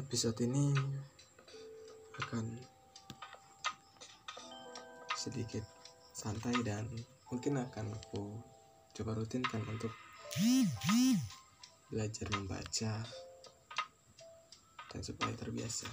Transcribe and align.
episode 0.00 0.40
ini 0.48 0.72
akan 2.24 2.56
sedikit 5.12 5.60
santai 6.16 6.56
dan 6.64 6.88
mungkin 7.28 7.60
akan 7.60 7.92
aku 7.92 8.40
coba 8.96 9.20
rutinkan 9.20 9.60
untuk 9.68 9.92
belajar 11.92 12.26
membaca 12.32 13.04
dan 14.88 15.00
supaya 15.04 15.36
terbiasa. 15.36 15.84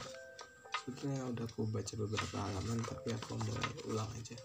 Sebetulnya 0.79 1.27
udah 1.27 1.43
aku 1.43 1.67
baca 1.67 1.93
beberapa 1.99 2.37
halaman 2.39 2.79
tapi 2.87 3.11
aku 3.11 3.35
mulai 3.43 3.71
ulang 3.91 4.07
aja 4.15 4.39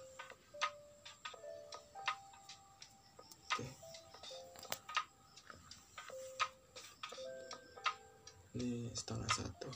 setengah 8.92 9.28
satu. 9.32 9.68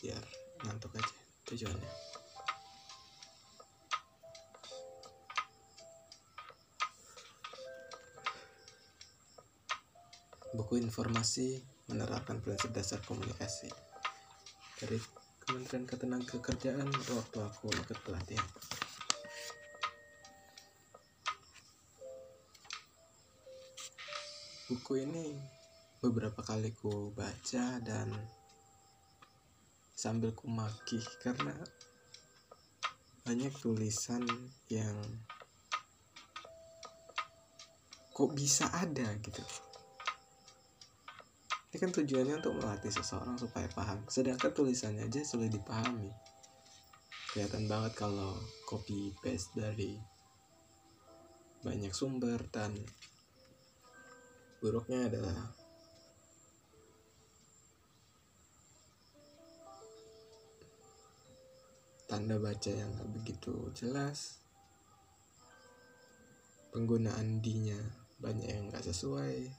Biar 0.00 0.20
ngantuk 0.64 0.96
aja 0.96 1.14
tujuannya. 1.46 1.92
Buku 10.56 10.80
informasi 10.80 11.60
menerapkan 11.92 12.40
prinsip 12.40 12.72
dasar 12.72 13.04
komunikasi. 13.04 13.68
Dari 14.80 14.96
Kementerian 15.46 15.86
Ketenagakerjaan 15.86 16.88
waktu 16.90 17.38
aku 17.38 17.70
ikut 17.70 17.98
pelatihan. 18.02 18.48
Buku 24.66 24.92
ini 24.98 25.38
beberapa 26.06 26.38
kali 26.38 26.70
ku 26.70 27.10
baca 27.10 27.82
dan 27.82 28.14
sambil 29.90 30.30
ku 30.30 30.46
makih 30.46 31.02
karena 31.18 31.50
banyak 33.26 33.50
tulisan 33.58 34.22
yang 34.70 34.94
kok 38.14 38.30
bisa 38.38 38.70
ada 38.70 39.18
gitu. 39.18 39.42
Ini 41.74 41.76
kan 41.82 41.90
tujuannya 41.90 42.38
untuk 42.38 42.56
melatih 42.56 42.94
seseorang 42.94 43.36
supaya 43.36 43.66
paham. 43.74 44.06
Sedangkan 44.06 44.54
tulisannya 44.54 45.10
aja 45.10 45.20
sulit 45.26 45.50
dipahami. 45.52 46.08
Kelihatan 47.34 47.66
banget 47.68 47.92
kalau 47.98 48.38
copy 48.64 49.12
paste 49.20 49.52
dari 49.58 49.98
banyak 51.66 51.90
sumber 51.90 52.46
dan 52.48 52.72
buruknya 54.62 55.10
adalah 55.10 55.65
tanda 62.16 62.40
baca 62.40 62.72
yang 62.72 62.88
gak 62.96 63.12
begitu 63.12 63.68
jelas. 63.76 64.40
Penggunaan 66.72 67.44
D-nya 67.44 67.76
banyak 68.16 68.48
yang 68.48 68.72
gak 68.72 68.88
sesuai. 68.88 69.52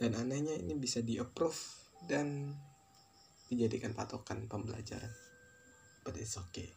Dan 0.00 0.16
anehnya 0.16 0.56
ini 0.56 0.72
bisa 0.80 1.04
di 1.04 1.20
approve 1.20 1.60
dan 2.08 2.56
dijadikan 3.52 3.92
patokan 3.92 4.48
pembelajaran. 4.48 5.12
But 6.00 6.16
it's 6.16 6.40
okay. 6.40 6.72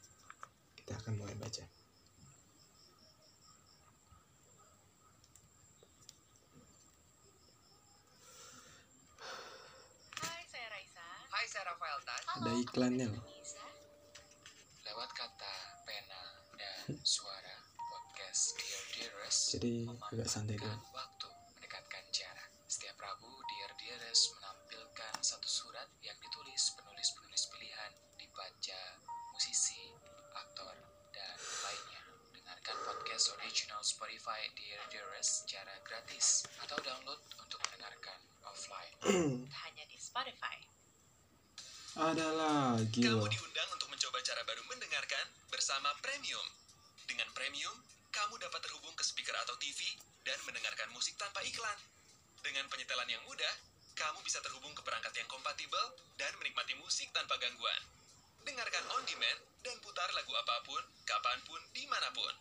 Kita 0.75 0.99
akan 0.99 1.23
mulai 1.23 1.39
baca 1.39 1.63
ada 12.33 12.49
iklannya 12.57 13.13
loh. 13.13 13.25
Lewat 14.81 15.09
kata, 15.13 15.53
pena, 15.85 16.21
dan 16.57 16.97
suara 17.05 17.61
podcast 17.77 18.57
Dear 18.57 18.81
Dearest 18.89 19.41
jadi 19.53 19.85
agak 20.09 20.25
santai 20.25 20.57
dulu 20.57 20.73
waktu 20.97 21.29
mendekatkan 21.53 22.03
jarak. 22.09 22.49
Setiap 22.65 22.97
Rabu, 22.97 23.29
Dear 23.29 23.71
Dearest 23.77 24.33
menampilkan 24.33 25.13
satu 25.21 25.45
surat 25.45 25.85
yang 26.01 26.17
ditulis 26.25 26.73
penulis-penulis 26.73 27.43
pilihan 27.53 27.91
dibaca 28.17 28.81
musisi, 29.29 29.93
aktor, 30.33 30.73
dan 31.13 31.37
lainnya. 31.37 32.01
Dengarkan 32.33 32.77
podcast 32.81 33.29
original 33.37 33.85
Spotify 33.85 34.41
Dear 34.57 34.81
Dearest 34.89 35.45
secara 35.45 35.77
gratis 35.85 36.49
atau 36.65 36.81
download 36.81 37.21
untuk 37.37 37.61
mendengarkan 37.69 38.17
offline. 38.41 38.97
Hanya 39.69 39.85
di 39.85 40.01
Spotify. 40.01 40.72
Ada 41.93 42.25
lagi 42.33 43.05
Kamu 43.05 43.21
loh 43.21 43.29
diundang 43.29 43.69
untuk 43.69 43.85
mencoba 43.93 44.17
cara 44.25 44.41
baru 44.49 44.65
mendengarkan 44.65 45.25
bersama 45.53 45.93
Premium. 46.01 46.41
Dengan 47.05 47.29
Premium, 47.37 47.77
kamu 48.09 48.41
dapat 48.41 48.65
terhubung 48.65 48.97
ke 48.97 49.05
speaker 49.05 49.37
atau 49.45 49.53
TV 49.61 49.77
dan 50.25 50.41
mendengarkan 50.49 50.89
musik 50.89 51.13
tanpa 51.21 51.45
iklan. 51.45 51.77
Dengan 52.41 52.65
penyetelan 52.65 53.05
yang 53.05 53.21
mudah, 53.29 53.53
kamu 53.93 54.25
bisa 54.25 54.41
terhubung 54.41 54.73
ke 54.73 54.81
perangkat 54.81 55.13
yang 55.21 55.29
kompatibel 55.29 55.85
dan 56.17 56.33
menikmati 56.41 56.73
musik 56.81 57.13
tanpa 57.13 57.37
gangguan. 57.37 57.81
Dengarkan 58.41 58.83
on 58.97 59.05
demand 59.05 59.39
dan 59.61 59.77
putar 59.85 60.09
lagu 60.17 60.33
apa 60.33 60.65
pun, 60.65 60.81
kapan 61.05 61.39
pun, 61.45 61.61
di 61.77 61.85
mana 61.85 62.09
pun. 62.09 62.33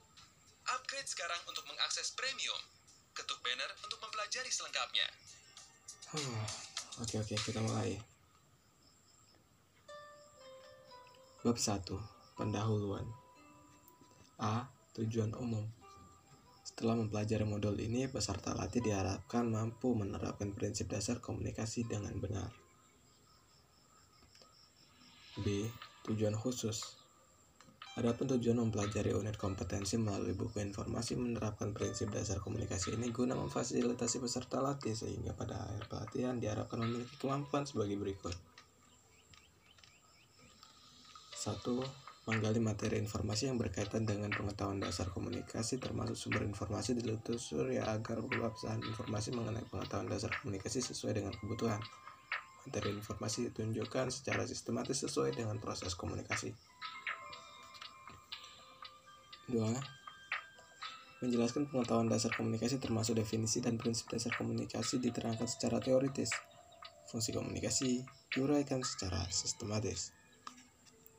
Upgrade 0.81 1.13
sekarang 1.13 1.45
untuk 1.45 1.69
mengakses 1.69 2.17
Premium. 2.17 2.59
Ketuk 3.13 3.37
banner 3.45 3.69
untuk 3.84 4.01
mempelajari 4.01 4.49
selengkapnya. 4.49 5.05
Huh, 6.17 6.49
Oke 7.05 7.21
oke 7.21 7.37
kita 7.37 7.61
mulai. 7.61 8.12
Bab 11.42 11.58
1. 11.58 11.91
Pendahuluan. 12.38 13.03
A. 14.38 14.62
Tujuan 14.94 15.34
umum. 15.34 15.66
Setelah 16.62 17.03
mempelajari 17.03 17.42
modul 17.42 17.75
ini, 17.82 18.06
peserta 18.06 18.54
latih 18.54 18.78
diharapkan 18.78 19.50
mampu 19.50 19.91
menerapkan 19.91 20.54
prinsip 20.54 20.86
dasar 20.86 21.19
komunikasi 21.19 21.82
dengan 21.82 22.14
benar. 22.22 22.47
B. 25.42 25.66
Tujuan 26.06 26.38
khusus. 26.38 26.94
Adapun 27.98 28.38
tujuan 28.38 28.62
mempelajari 28.62 29.10
unit 29.10 29.34
kompetensi 29.34 29.98
melalui 29.98 30.38
buku 30.38 30.62
informasi 30.62 31.19
menerapkan 31.19 31.74
prinsip 31.74 32.14
dasar 32.14 32.38
komunikasi 32.38 32.94
ini 32.94 33.10
guna 33.10 33.34
memfasilitasi 33.34 34.22
peserta 34.22 34.62
latih 34.62 34.94
sehingga 34.94 35.34
pada 35.34 35.59
akhir 35.59 35.91
pelatihan 35.91 36.38
diharapkan 36.38 36.86
memiliki 36.86 37.19
kemampuan 37.19 37.66
sebagai 37.66 37.98
berikut. 37.98 38.52
1. 41.42 41.58
Menggali 42.30 42.62
materi 42.62 43.03
informasi 43.03 43.50
yang 43.50 43.58
berkaitan 43.58 44.06
dengan 44.06 44.30
pengetahuan 44.30 44.78
dasar 44.78 45.10
komunikasi 45.10 45.82
termasuk 45.82 46.14
sumber 46.14 46.47
informasi 46.47 46.94
ditelusuri 46.94 47.82
agar 47.82 48.22
pelaksanaan 48.22 48.78
informasi 48.78 49.34
mengenai 49.34 49.66
pengetahuan 49.66 50.06
dasar 50.06 50.30
komunikasi 50.38 50.78
sesuai 50.78 51.19
dengan 51.19 51.34
kebutuhan. 51.34 51.82
Materi 52.62 52.94
informasi 52.94 53.50
ditunjukkan 53.50 54.14
secara 54.14 54.47
sistematis 54.47 55.03
sesuai 55.03 55.34
dengan 55.34 55.58
proses 55.58 55.98
komunikasi. 55.98 56.54
2. 59.50 59.59
Menjelaskan 61.26 61.66
pengetahuan 61.74 62.06
dasar 62.06 62.30
komunikasi 62.38 62.78
termasuk 62.78 63.19
definisi 63.19 63.59
dan 63.59 63.82
prinsip 63.82 64.06
dasar 64.14 64.30
komunikasi 64.38 65.03
diterangkan 65.03 65.50
secara 65.50 65.82
teoritis. 65.82 66.30
Fungsi 67.10 67.34
komunikasi 67.34 68.06
diuraikan 68.30 68.86
secara 68.86 69.26
sistematis. 69.26 70.22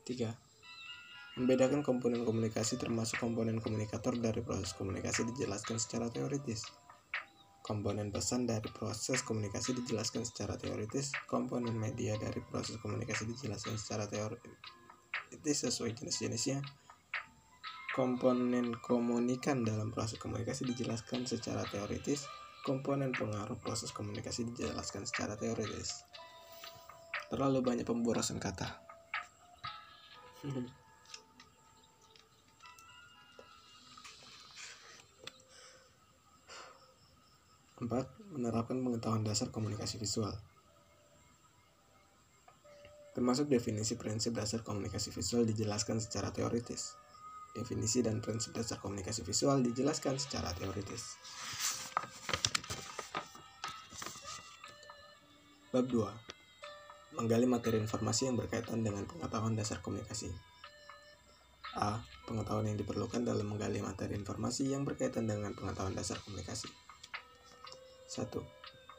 3. 0.04 1.40
Membedakan 1.40 1.80
komponen 1.80 2.28
komunikasi 2.28 2.76
termasuk 2.76 3.24
komponen 3.24 3.56
komunikator 3.56 4.12
dari 4.20 4.44
proses 4.44 4.76
komunikasi 4.76 5.24
dijelaskan 5.32 5.80
secara 5.80 6.12
teoritis. 6.12 6.68
Komponen 7.64 8.12
pesan 8.12 8.44
dari 8.44 8.68
proses 8.68 9.24
komunikasi 9.24 9.72
dijelaskan 9.72 10.28
secara 10.28 10.60
teoritis. 10.60 11.16
Komponen 11.24 11.72
media 11.72 12.20
dari 12.20 12.44
proses 12.44 12.76
komunikasi 12.76 13.24
dijelaskan 13.24 13.80
secara 13.80 14.04
teoritis 14.04 15.56
sesuai 15.64 15.96
jenis-jenisnya. 15.96 16.60
Komponen 17.96 18.76
komunikan 18.84 19.64
dalam 19.64 19.88
proses 19.88 20.20
komunikasi 20.20 20.68
dijelaskan 20.68 21.24
secara 21.24 21.64
teoritis. 21.64 22.28
Komponen 22.60 23.16
pengaruh 23.16 23.56
proses 23.56 23.88
komunikasi 23.96 24.44
dijelaskan 24.52 25.08
secara 25.08 25.40
teoritis. 25.40 26.04
Terlalu 27.32 27.64
banyak 27.64 27.88
pemborosan 27.88 28.36
kata. 28.36 28.83
Empat, 37.80 38.04
menerapkan 38.28 38.76
pengetahuan 38.76 39.24
dasar 39.24 39.48
komunikasi 39.48 39.96
visual. 39.96 40.36
Termasuk 43.16 43.48
definisi 43.48 43.96
prinsip 43.96 44.36
dasar 44.36 44.60
komunikasi 44.60 45.14
visual 45.14 45.48
dijelaskan 45.48 46.02
secara 46.02 46.28
teoritis. 46.28 46.92
Definisi 47.56 48.02
dan 48.02 48.20
prinsip 48.20 48.52
dasar 48.52 48.82
komunikasi 48.82 49.24
visual 49.24 49.62
dijelaskan 49.64 50.20
secara 50.20 50.52
teoritis. 50.52 51.16
Bab 55.72 55.88
2. 55.88 56.33
Menggali 57.14 57.46
materi 57.46 57.78
informasi 57.78 58.26
yang 58.26 58.34
berkaitan 58.34 58.82
dengan 58.82 59.06
pengetahuan 59.06 59.54
dasar 59.54 59.78
komunikasi. 59.78 60.34
A. 61.78 62.02
Pengetahuan 62.26 62.70
yang 62.70 62.78
diperlukan 62.78 63.22
dalam 63.22 63.46
menggali 63.50 63.78
materi 63.78 64.18
informasi 64.18 64.74
yang 64.74 64.82
berkaitan 64.82 65.30
dengan 65.30 65.54
pengetahuan 65.54 65.94
dasar 65.94 66.18
komunikasi. 66.22 66.66
1. 68.10 68.30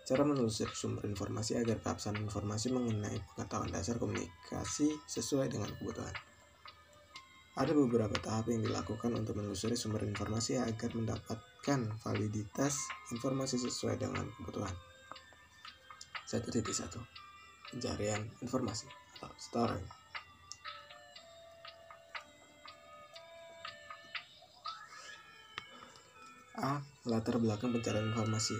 Cara 0.05 0.23
menelusuri 0.23 0.71
sumber 0.71 1.07
informasi 1.11 1.59
agar 1.59 1.81
keabsahan 1.83 2.19
informasi 2.23 2.71
mengenai 2.71 3.19
pengetahuan 3.33 3.73
dasar 3.73 3.99
komunikasi 3.99 4.95
sesuai 5.11 5.51
dengan 5.51 5.71
kebutuhan. 5.75 6.13
Ada 7.55 7.71
beberapa 7.71 8.15
tahap 8.19 8.51
yang 8.51 8.63
dilakukan 8.63 9.15
untuk 9.15 9.39
menelusuri 9.39 9.79
sumber 9.79 10.03
informasi 10.03 10.59
agar 10.59 10.91
mendapatkan 10.91 11.79
validitas 12.03 12.79
informasi 13.15 13.59
sesuai 13.59 13.95
dengan 13.95 14.27
kebutuhan. 14.39 14.75
1.1 16.27 17.24
Pencarian 17.71 18.21
informasi 18.43 18.87
atau 19.17 19.31
storing 19.37 19.87
A. 26.55 26.79
Latar 27.05 27.35
belakang 27.37 27.75
pencarian 27.75 28.09
informasi 28.09 28.55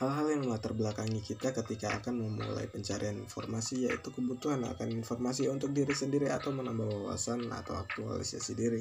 Hal-hal 0.00 0.32
yang 0.32 0.48
melatar 0.48 0.72
belakangi 0.72 1.20
kita 1.20 1.52
ketika 1.52 2.00
akan 2.00 2.24
memulai 2.24 2.64
pencarian 2.72 3.20
informasi 3.20 3.84
yaitu 3.84 4.08
kebutuhan 4.08 4.64
akan 4.64 4.96
informasi 4.96 5.52
untuk 5.52 5.76
diri 5.76 5.92
sendiri 5.92 6.32
atau 6.32 6.56
menambah 6.56 6.88
wawasan 6.88 7.52
atau 7.52 7.76
aktualisasi 7.76 8.56
diri. 8.56 8.80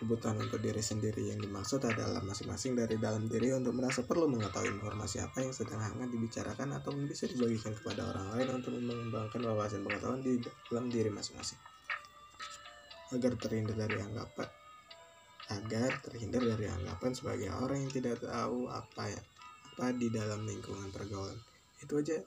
Kebutuhan 0.00 0.40
untuk 0.40 0.64
diri 0.64 0.80
sendiri 0.80 1.28
yang 1.28 1.36
dimaksud 1.44 1.84
adalah 1.84 2.24
masing-masing 2.24 2.72
dari 2.72 2.96
dalam 2.96 3.28
diri 3.28 3.52
untuk 3.52 3.76
merasa 3.76 4.00
perlu 4.00 4.32
mengetahui 4.32 4.80
informasi 4.80 5.20
apa 5.20 5.44
yang 5.44 5.52
sedang 5.52 5.76
hangat 5.76 6.08
dibicarakan 6.08 6.72
atau 6.72 6.96
bisa 7.04 7.28
dibagikan 7.28 7.76
kepada 7.76 8.08
orang 8.08 8.32
lain 8.32 8.48
untuk 8.64 8.80
mengembangkan 8.80 9.44
wawasan 9.44 9.84
pengetahuan 9.84 10.24
di 10.24 10.40
dalam 10.72 10.88
diri 10.88 11.12
masing-masing. 11.12 11.60
Agar 13.12 13.36
terhindar 13.36 13.76
dari 13.76 14.00
anggapan 14.00 14.48
agar 15.50 15.90
terhindar 16.06 16.46
dari 16.46 16.70
anggapan 16.70 17.10
sebagai 17.10 17.50
orang 17.50 17.82
yang 17.82 17.92
tidak 17.92 18.22
tahu 18.22 18.70
apa 18.70 19.10
ya 19.10 19.20
apa 19.80 19.92
di 19.96 20.08
dalam 20.08 20.46
lingkungan 20.48 20.88
pergaulan. 20.94 21.36
Itu 21.82 22.00
aja. 22.00 22.20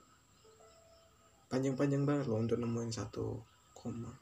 Panjang-panjang 1.50 2.06
banget 2.06 2.26
loh 2.30 2.38
untuk 2.38 2.62
nemuin 2.62 2.92
satu 2.94 3.42
koma. 3.74 4.14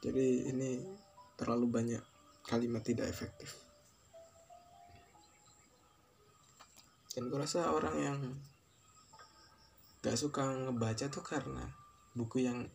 Jadi 0.00 0.52
ini 0.52 0.84
terlalu 1.34 1.66
banyak 1.68 2.13
kalimat 2.44 2.84
tidak 2.84 3.08
efektif. 3.08 3.56
Dan 7.14 7.30
gue 7.30 7.38
rasa 7.38 7.70
orang 7.70 7.96
yang 8.00 8.18
gak 10.02 10.18
suka 10.18 10.44
ngebaca 10.44 11.06
tuh 11.08 11.24
karena 11.24 11.64
buku 12.12 12.44
yang 12.44 12.66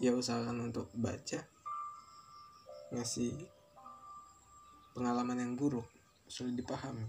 ia 0.00 0.12
usahakan 0.12 0.72
untuk 0.72 0.90
baca 0.96 1.40
ngasih 2.90 3.32
pengalaman 4.92 5.38
yang 5.38 5.52
buruk 5.54 5.86
sulit 6.26 6.58
dipahami. 6.58 7.06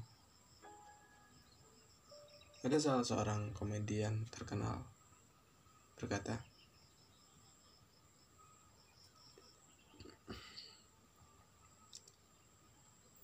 Ada 2.62 2.78
salah 2.78 3.06
seorang 3.06 3.58
komedian 3.58 4.30
terkenal 4.30 4.86
berkata, 5.98 6.38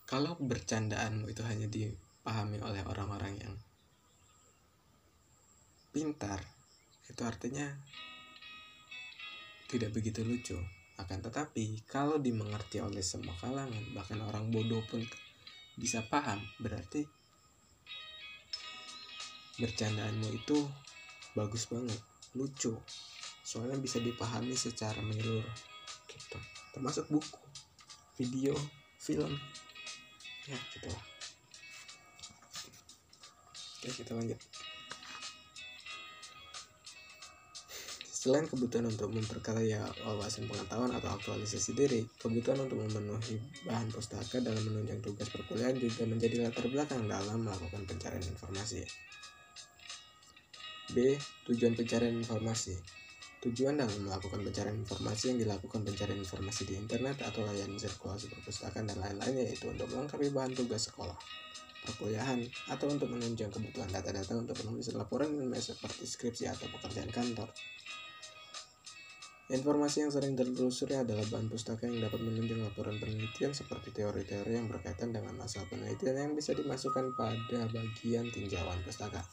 Kalau 0.07 0.39
bercandaanmu 0.39 1.27
itu 1.27 1.43
hanya 1.43 1.67
dipahami 1.67 2.63
oleh 2.63 2.79
orang-orang 2.87 3.35
yang 3.43 3.55
pintar, 5.91 6.39
itu 7.11 7.21
artinya 7.27 7.67
tidak 9.67 9.91
begitu 9.91 10.23
lucu. 10.23 10.55
Akan 10.95 11.19
tetapi, 11.19 11.83
kalau 11.83 12.23
dimengerti 12.23 12.79
oleh 12.79 13.03
semua 13.03 13.35
kalangan, 13.35 13.83
bahkan 13.91 14.23
orang 14.23 14.47
bodoh 14.47 14.79
pun 14.87 15.03
bisa 15.75 15.99
paham, 16.07 16.39
berarti 16.63 17.03
bercandaanmu 19.59 20.27
itu 20.31 20.63
bagus 21.35 21.67
banget 21.67 21.99
lucu. 22.31 22.79
Soalnya 23.43 23.75
bisa 23.75 23.99
dipahami 23.99 24.55
secara 24.55 25.03
menyeluruh 25.03 25.57
gitu. 26.07 26.39
Termasuk 26.71 27.11
buku 27.11 27.43
video 28.15 28.55
film 28.97 29.35
ya 30.47 30.57
gitu 30.71 30.87
oke 33.83 33.89
kita 33.91 34.11
lanjut 34.15 34.39
Selain 38.17 38.43
kebutuhan 38.43 38.89
untuk 38.91 39.13
memperkaya 39.13 39.87
wawasan 40.03 40.51
pengetahuan 40.51 40.91
atau 40.91 41.15
aktualisasi 41.15 41.71
diri, 41.77 42.03
kebutuhan 42.19 42.59
untuk 42.65 42.83
memenuhi 42.83 43.39
bahan 43.63 43.87
pustaka 43.87 44.43
dalam 44.43 44.59
menunjang 44.67 44.99
tugas 44.99 45.31
perkuliahan 45.31 45.79
juga 45.79 46.03
menjadi 46.03 46.43
latar 46.43 46.67
belakang 46.67 47.07
dalam 47.07 47.47
melakukan 47.47 47.87
pencarian 47.87 48.25
informasi. 48.27 48.83
B. 50.91 51.15
Tujuan 51.47 51.77
pencarian 51.77 52.19
informasi 52.19 52.75
Tujuan 53.37 53.77
dalam 53.77 54.01
melakukan 54.01 54.41
pencarian 54.41 54.81
informasi 54.81 55.29
yang 55.29 55.45
dilakukan 55.45 55.85
pencarian 55.85 56.17
informasi 56.17 56.65
di 56.65 56.73
internet 56.73 57.21
atau 57.21 57.45
layanan 57.45 57.77
sirkulasi 57.77 58.33
perpustakaan 58.33 58.89
dan 58.89 58.97
lain-lain 58.97 59.45
yaitu 59.45 59.69
untuk 59.69 59.85
melengkapi 59.93 60.33
bahan 60.33 60.57
tugas 60.57 60.89
sekolah, 60.89 61.13
perkuliahan, 61.85 62.41
atau 62.73 62.89
untuk 62.89 63.13
menunjang 63.13 63.53
kebutuhan 63.53 63.93
data-data 63.93 64.33
untuk 64.33 64.57
penulisan 64.57 64.97
laporan 64.97 65.29
seperti 65.53 66.09
skripsi 66.09 66.49
atau 66.49 66.65
pekerjaan 66.65 67.13
kantor. 67.13 67.53
Informasi 69.47 70.03
yang 70.03 70.11
sering 70.11 70.35
tertelusuri 70.35 70.99
adalah 70.99 71.23
bahan 71.29 71.47
pustaka 71.47 71.87
yang 71.87 72.03
dapat 72.03 72.19
menunjang 72.19 72.59
laporan 72.59 72.99
penelitian 72.99 73.55
seperti 73.55 73.95
teori-teori 73.95 74.59
yang 74.59 74.67
berkaitan 74.67 75.15
dengan 75.15 75.39
masalah 75.39 75.69
penelitian 75.71 76.19
yang 76.19 76.33
bisa 76.33 76.51
dimasukkan 76.51 77.15
pada 77.15 77.69
bagian 77.71 78.27
tinjauan 78.27 78.81
pustaka. 78.83 79.23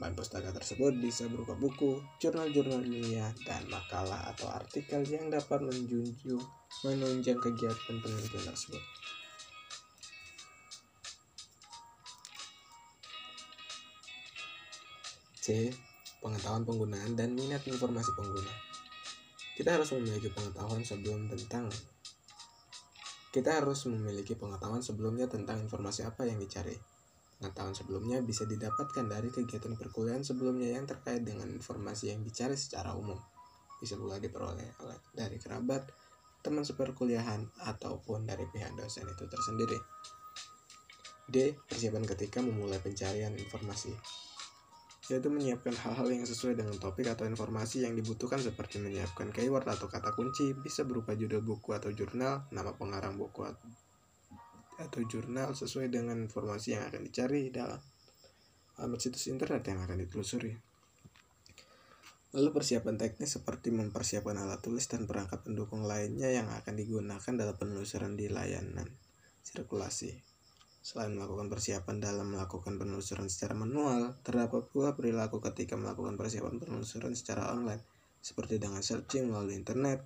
Bahan 0.00 0.16
pustaka 0.16 0.48
tersebut 0.48 0.96
bisa 0.96 1.28
berupa 1.28 1.52
buku, 1.52 2.00
jurnal-jurnal 2.16 2.80
ilmiah, 2.80 3.28
dan 3.44 3.68
makalah 3.68 4.32
atau 4.32 4.48
artikel 4.48 5.04
yang 5.04 5.28
dapat 5.28 5.60
menjunjung 5.60 6.40
menunjang 6.88 7.36
kegiatan 7.36 7.96
penelitian 8.00 8.48
tersebut. 8.48 8.80
C. 15.36 15.68
Pengetahuan 16.24 16.64
penggunaan 16.64 17.12
dan 17.12 17.36
minat 17.36 17.60
informasi 17.68 18.08
pengguna. 18.16 18.54
Kita 19.52 19.76
harus 19.76 19.92
memiliki 19.92 20.32
pengetahuan 20.32 20.80
sebelum 20.80 21.28
tentang 21.28 21.68
kita 23.30 23.62
harus 23.62 23.86
memiliki 23.86 24.34
pengetahuan 24.34 24.82
sebelumnya 24.82 25.30
tentang 25.30 25.62
informasi 25.62 26.02
apa 26.02 26.26
yang 26.26 26.42
dicari. 26.42 26.89
Pengetahuan 27.40 27.72
sebelumnya 27.72 28.20
bisa 28.20 28.44
didapatkan 28.44 29.08
dari 29.08 29.32
kegiatan 29.32 29.72
perkuliahan 29.72 30.20
sebelumnya 30.20 30.76
yang 30.76 30.84
terkait 30.84 31.24
dengan 31.24 31.48
informasi 31.48 32.12
yang 32.12 32.20
dicari 32.20 32.52
secara 32.52 32.92
umum. 32.92 33.16
Bisa 33.80 33.96
pula 33.96 34.20
diperoleh 34.20 34.76
dari 35.16 35.40
kerabat, 35.40 35.88
teman 36.44 36.68
seperkuliahan, 36.68 37.64
ataupun 37.64 38.28
dari 38.28 38.44
pihak 38.44 38.76
dosen 38.76 39.08
itu 39.08 39.24
tersendiri. 39.24 39.80
D. 41.32 41.56
Persiapan 41.64 42.04
ketika 42.04 42.44
memulai 42.44 42.76
pencarian 42.76 43.32
informasi 43.32 43.96
yaitu 45.10 45.26
menyiapkan 45.26 45.74
hal-hal 45.74 46.06
yang 46.06 46.22
sesuai 46.22 46.54
dengan 46.54 46.78
topik 46.78 47.10
atau 47.10 47.26
informasi 47.26 47.82
yang 47.82 47.98
dibutuhkan 47.98 48.38
seperti 48.38 48.78
menyiapkan 48.78 49.34
keyword 49.34 49.66
atau 49.66 49.90
kata 49.90 50.14
kunci 50.14 50.54
bisa 50.54 50.86
berupa 50.86 51.18
judul 51.18 51.42
buku 51.42 51.74
atau 51.74 51.90
jurnal, 51.90 52.46
nama 52.54 52.70
pengarang 52.78 53.18
buku 53.18 53.42
atau 54.80 55.04
jurnal 55.04 55.52
sesuai 55.52 55.92
dengan 55.92 56.16
informasi 56.16 56.74
yang 56.74 56.88
akan 56.88 57.04
dicari 57.04 57.52
dalam 57.52 57.78
alamat 58.80 58.98
situs 58.98 59.28
internet 59.28 59.60
yang 59.68 59.84
akan 59.84 60.00
ditelusuri. 60.00 60.56
Lalu 62.30 62.48
persiapan 62.54 62.94
teknis 62.94 63.36
seperti 63.36 63.74
mempersiapkan 63.74 64.38
alat 64.38 64.62
tulis 64.62 64.86
dan 64.86 65.04
perangkat 65.04 65.42
pendukung 65.42 65.82
lainnya 65.82 66.30
yang 66.30 66.48
akan 66.48 66.78
digunakan 66.78 67.32
dalam 67.34 67.56
penelusuran 67.58 68.14
di 68.14 68.30
layanan 68.30 68.86
sirkulasi. 69.42 70.14
Selain 70.80 71.12
melakukan 71.12 71.52
persiapan 71.52 72.00
dalam 72.00 72.32
melakukan 72.32 72.80
penelusuran 72.80 73.28
secara 73.28 73.52
manual, 73.52 74.16
terdapat 74.24 74.70
pula 74.72 74.96
perilaku 74.96 75.42
ketika 75.42 75.76
melakukan 75.76 76.16
persiapan 76.16 76.56
penelusuran 76.56 77.12
secara 77.12 77.52
online, 77.52 77.82
seperti 78.22 78.56
dengan 78.56 78.80
searching 78.80 79.28
melalui 79.28 79.58
internet, 79.58 80.00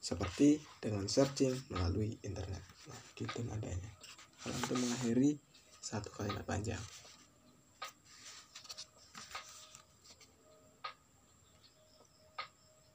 seperti 0.00 0.56
dengan 0.80 1.04
searching 1.04 1.52
melalui 1.68 2.16
internet. 2.24 2.64
Nah, 2.88 3.00
gitu 3.12 3.44
nadanya. 3.44 3.92
Kalau 4.40 4.56
untuk 4.56 4.80
mengakhiri 4.80 5.36
satu 5.80 6.08
kalimat 6.16 6.42
panjang. 6.48 6.80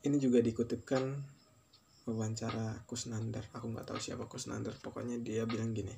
Ini 0.06 0.18
juga 0.22 0.38
dikutipkan 0.42 1.02
wawancara 2.06 2.86
Kusnandar. 2.86 3.50
Aku 3.58 3.70
nggak 3.74 3.90
tahu 3.90 3.98
siapa 3.98 4.30
Kusnandar. 4.30 4.78
Pokoknya 4.82 5.18
dia 5.18 5.50
bilang 5.50 5.74
gini. 5.74 5.94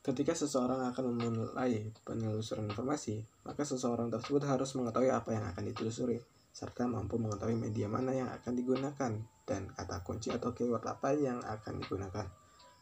Ketika 0.00 0.32
seseorang 0.32 0.90
akan 0.90 1.12
memulai 1.12 1.90
penelusuran 2.06 2.70
informasi, 2.70 3.20
maka 3.44 3.66
seseorang 3.66 4.08
tersebut 4.08 4.42
harus 4.48 4.72
mengetahui 4.72 5.12
apa 5.12 5.30
yang 5.36 5.44
akan 5.44 5.60
ditelusuri, 5.66 6.16
serta 6.50 6.90
mampu 6.90 7.14
mengetahui 7.16 7.54
media 7.54 7.86
mana 7.86 8.10
yang 8.10 8.28
akan 8.28 8.52
digunakan 8.58 9.12
dan 9.46 9.70
kata 9.70 10.02
kunci 10.02 10.34
atau 10.34 10.50
keyword 10.50 10.82
apa 10.86 11.14
yang 11.14 11.38
akan 11.42 11.82
digunakan. 11.82 12.26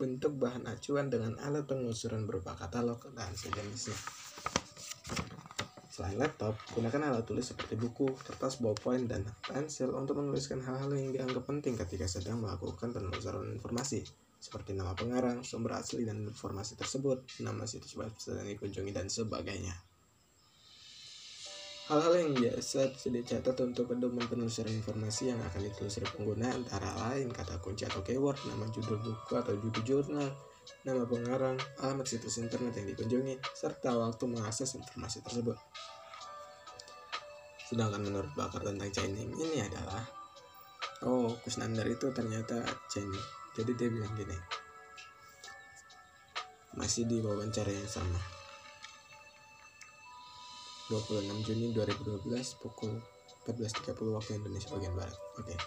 bentuk 0.00 0.40
bahan 0.40 0.64
acuan 0.72 1.12
dengan 1.12 1.36
alat 1.44 1.68
penelusuran 1.68 2.24
berupa 2.24 2.56
katalog 2.56 2.96
dan 3.12 3.28
sejenisnya. 3.36 3.92
Selain 5.92 6.16
laptop, 6.16 6.56
gunakan 6.72 7.12
alat 7.12 7.28
tulis 7.28 7.44
seperti 7.44 7.76
buku, 7.76 8.08
kertas 8.24 8.56
ballpoint, 8.64 9.04
dan 9.04 9.28
pensil 9.44 9.92
untuk 9.92 10.16
menuliskan 10.16 10.64
hal-hal 10.64 10.88
yang 10.96 11.12
dianggap 11.12 11.44
penting 11.44 11.76
ketika 11.76 12.08
sedang 12.08 12.40
melakukan 12.40 12.88
penelusuran 12.88 13.52
informasi 13.52 14.21
seperti 14.42 14.74
nama 14.74 14.90
pengarang, 14.98 15.46
sumber 15.46 15.78
asli 15.78 16.02
dan 16.02 16.18
informasi 16.26 16.74
tersebut, 16.74 17.22
nama 17.46 17.62
situs 17.62 17.94
web 17.94 18.10
yang 18.10 18.50
dikunjungi, 18.50 18.90
dan 18.90 19.06
sebagainya. 19.06 19.70
Hal-hal 21.86 22.14
yang 22.18 22.34
biasa 22.34 22.90
dicatat 23.06 23.54
untuk 23.62 23.94
pedoman 23.94 24.26
penelusuran 24.26 24.74
informasi 24.74 25.30
yang 25.30 25.38
akan 25.46 25.70
ditelusuri 25.70 26.10
pengguna 26.10 26.50
antara 26.50 26.90
lain 27.06 27.30
kata 27.30 27.62
kunci 27.62 27.86
atau 27.86 28.02
keyword, 28.02 28.38
nama 28.50 28.66
judul 28.74 28.98
buku 28.98 29.32
atau 29.38 29.54
judul 29.54 29.82
jurnal, 29.86 30.34
nama 30.82 31.06
pengarang, 31.06 31.54
alamat 31.78 32.06
situs 32.10 32.42
internet 32.42 32.74
yang 32.82 32.90
dikunjungi, 32.90 33.38
serta 33.54 33.94
waktu 33.94 34.26
mengakses 34.26 34.74
informasi 34.74 35.22
tersebut. 35.22 35.54
Sedangkan 37.70 38.02
menurut 38.02 38.34
bakar 38.34 38.66
tentang 38.66 38.90
chaining 38.90 39.30
ini 39.38 39.62
adalah 39.62 40.02
Oh, 41.02 41.34
Kusnandar 41.42 41.86
itu 41.90 42.14
ternyata 42.14 42.62
chaining 42.86 43.41
jadi 43.56 43.70
dia 43.76 43.88
bilang 43.92 44.12
gini 44.16 44.36
masih 46.72 47.04
di 47.04 47.20
wawancara 47.20 47.68
yang 47.68 47.84
sama. 47.84 48.16
26 50.88 51.44
Juni 51.44 51.72
2012 51.76 52.24
pukul 52.64 52.96
14.30 53.44 53.92
waktu 54.12 54.40
Indonesia 54.40 54.72
bagian 54.72 54.96
Barat. 54.96 55.16
Oke. 55.36 55.52
Okay. 55.52 55.58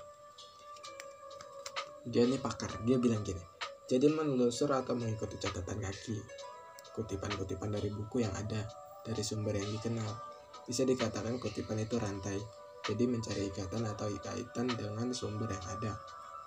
dia 2.10 2.26
ini 2.26 2.38
pakar. 2.42 2.74
Dia 2.86 2.98
bilang 3.02 3.22
gini 3.22 3.56
jadi 3.86 4.10
menelusur 4.10 4.74
atau 4.74 4.98
mengikuti 4.98 5.38
catatan 5.38 5.78
kaki 5.78 6.18
kutipan-kutipan 6.98 7.70
dari 7.70 7.94
buku 7.94 8.26
yang 8.26 8.34
ada 8.34 8.66
dari 9.06 9.22
sumber 9.22 9.54
yang 9.62 9.70
dikenal 9.78 10.10
bisa 10.66 10.82
dikatakan 10.82 11.38
kutipan 11.38 11.78
itu 11.78 12.02
rantai. 12.02 12.42
Jadi 12.86 13.10
mencari 13.10 13.50
ikatan 13.50 13.82
atau 13.86 14.10
kaitan 14.22 14.70
dengan 14.70 15.10
sumber 15.10 15.50
yang 15.50 15.66
ada 15.78 15.98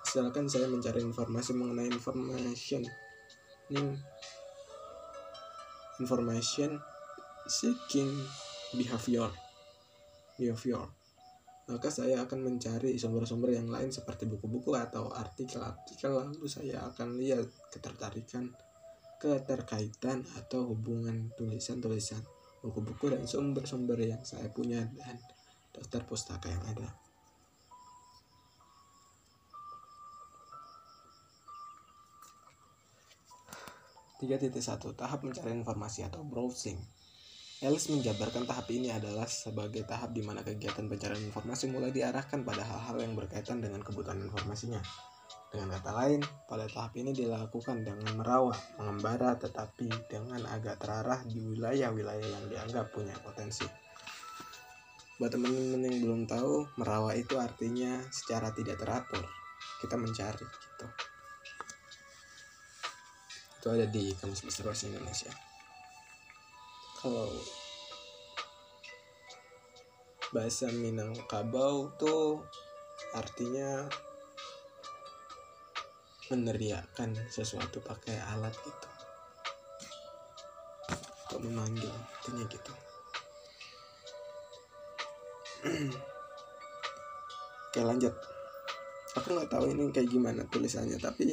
Misalkan 0.09 0.49
saya 0.49 0.73
mencari 0.73 1.05
informasi 1.05 1.53
mengenai 1.53 1.93
information. 1.93 2.81
Nih 3.69 3.93
information 5.99 6.79
seeking 7.51 8.11
behavior 8.79 9.31
behavior 10.39 10.87
maka 11.69 11.93
saya 11.93 12.25
akan 12.25 12.49
mencari 12.49 12.97
sumber-sumber 12.97 13.53
yang 13.53 13.69
lain 13.69 13.93
seperti 13.93 14.25
buku-buku 14.25 14.73
atau 14.73 15.13
artikel-artikel 15.13 16.17
lalu 16.17 16.49
saya 16.49 16.87
akan 16.89 17.21
lihat 17.21 17.45
ketertarikan 17.69 18.49
keterkaitan 19.19 20.25
atau 20.39 20.73
hubungan 20.73 21.29
tulisan-tulisan 21.37 22.23
buku-buku 22.63 23.13
dan 23.13 23.27
sumber-sumber 23.27 23.99
yang 24.01 24.23
saya 24.23 24.49
punya 24.49 24.87
dan 24.97 25.19
daftar 25.75 26.07
pustaka 26.07 26.49
yang 26.49 26.65
ada 26.73 27.08
3.1 34.19 34.99
Tahap 34.99 35.21
mencari 35.23 35.55
informasi 35.55 36.03
atau 36.03 36.27
browsing 36.27 36.79
Ellis 37.59 37.91
menjabarkan 37.91 38.47
tahap 38.47 38.71
ini 38.71 38.95
adalah 38.95 39.27
sebagai 39.27 39.83
tahap 39.83 40.15
di 40.15 40.23
mana 40.23 40.47
kegiatan 40.47 40.87
pencarian 40.87 41.19
informasi 41.27 41.67
mulai 41.67 41.91
diarahkan 41.91 42.47
pada 42.47 42.63
hal-hal 42.63 43.03
yang 43.03 43.19
berkaitan 43.19 43.59
dengan 43.59 43.83
kebutuhan 43.83 44.23
informasinya. 44.23 44.79
Dengan 45.51 45.75
kata 45.75 45.91
lain, 45.91 46.23
pada 46.47 46.71
tahap 46.71 46.95
ini 46.95 47.11
dilakukan 47.11 47.83
dengan 47.83 48.15
merawat, 48.15 48.79
mengembara, 48.79 49.35
tetapi 49.43 49.91
dengan 50.07 50.47
agak 50.47 50.79
terarah 50.79 51.19
di 51.27 51.43
wilayah-wilayah 51.43 52.29
yang 52.31 52.47
dianggap 52.47 52.95
punya 52.95 53.19
potensi. 53.27 53.67
Buat 55.19 55.35
teman-teman 55.35 55.83
yang 55.83 55.99
belum 55.99 56.21
tahu, 56.31 56.79
merawat 56.79 57.19
itu 57.19 57.43
artinya 57.43 58.07
secara 58.15 58.55
tidak 58.55 58.79
teratur. 58.79 59.27
Kita 59.83 59.99
mencari 59.99 60.47
gitu 60.47 61.18
itu 63.59 63.67
ada 63.75 63.91
di 63.91 64.15
kamus 64.15 64.47
besar 64.47 64.71
bahasa 64.71 64.87
Indonesia. 64.87 65.35
Kalau 67.03 67.27
bahasa 70.31 70.71
Minangkabau 70.71 71.91
tuh 71.99 72.47
artinya 73.19 73.91
meneriakkan 76.31 77.19
sesuatu 77.27 77.83
pakai 77.83 78.15
alat 78.31 78.55
gitu. 78.63 78.89
Atau 81.27 81.43
memanggil 81.43 81.91
artinya 81.91 82.47
gitu. 82.47 82.73
Oke 87.75 87.81
lanjut. 87.83 88.15
Aku 89.19 89.35
nggak 89.35 89.51
tahu 89.51 89.75
ini 89.75 89.91
kayak 89.91 90.15
gimana 90.15 90.47
tulisannya 90.47 90.95
tapi 91.03 91.27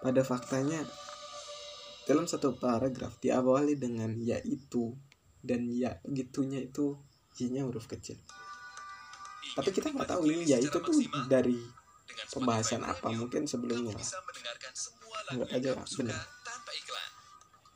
Pada 0.00 0.24
faktanya, 0.24 0.80
dalam 2.08 2.24
satu 2.24 2.56
paragraf 2.56 3.20
diawali 3.20 3.76
dengan 3.76 4.16
yaitu 4.16 4.96
dan 5.44 5.68
ya 5.68 6.00
gitunya 6.08 6.64
itu 6.64 6.96
y-nya 7.36 7.68
huruf 7.68 7.84
kecil. 7.84 8.16
Tapi 9.56 9.70
kita 9.72 9.92
nggak 9.92 10.08
tahu 10.08 10.24
ini 10.28 10.48
ya 10.48 10.56
itu 10.56 10.72
tuh 10.72 10.96
dari 11.28 11.60
pembahasan 12.32 12.80
apa 12.80 13.12
mungkin 13.12 13.44
sebelumnya. 13.44 13.96
Anggap 15.30 15.52
aja 15.52 15.70
benar. 15.76 16.26
tanpa 16.42 16.72
iklan. 16.74 17.10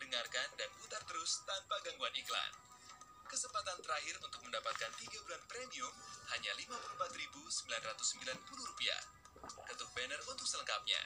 Dengarkan 0.01 0.49
dan 0.59 0.69
putar 0.81 1.03
terus 1.07 1.45
tanpa 1.47 1.77
gangguan 1.85 2.15
iklan. 2.17 2.53
Kesempatan 3.31 3.79
terakhir 3.83 4.15
untuk 4.23 4.41
mendapatkan 4.47 4.91
3 4.95 5.25
bulan 5.27 5.43
premium 5.51 5.95
hanya 6.35 6.51
Rp54.990. 6.55 8.39
Ketuk 9.45 9.91
banner 9.93 10.21
untuk 10.31 10.47
selengkapnya. 10.47 11.03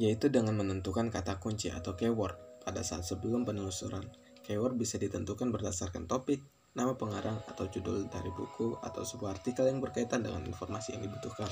Yaitu 0.00 0.26
dengan 0.30 0.58
menentukan 0.58 1.10
kata 1.10 1.38
kunci 1.38 1.70
atau 1.70 1.94
keyword 1.94 2.34
pada 2.64 2.80
saat 2.80 3.04
sebelum 3.04 3.46
penelusuran. 3.46 4.02
Keyword 4.44 4.76
bisa 4.76 5.00
ditentukan 5.00 5.48
berdasarkan 5.52 6.04
topik, 6.04 6.44
nama 6.76 6.92
pengarang, 6.96 7.40
atau 7.48 7.64
judul 7.70 8.08
dari 8.12 8.28
buku 8.34 8.76
atau 8.82 9.06
sebuah 9.06 9.40
artikel 9.40 9.68
yang 9.68 9.80
berkaitan 9.80 10.20
dengan 10.20 10.44
informasi 10.44 10.96
yang 10.96 11.04
dibutuhkan. 11.06 11.48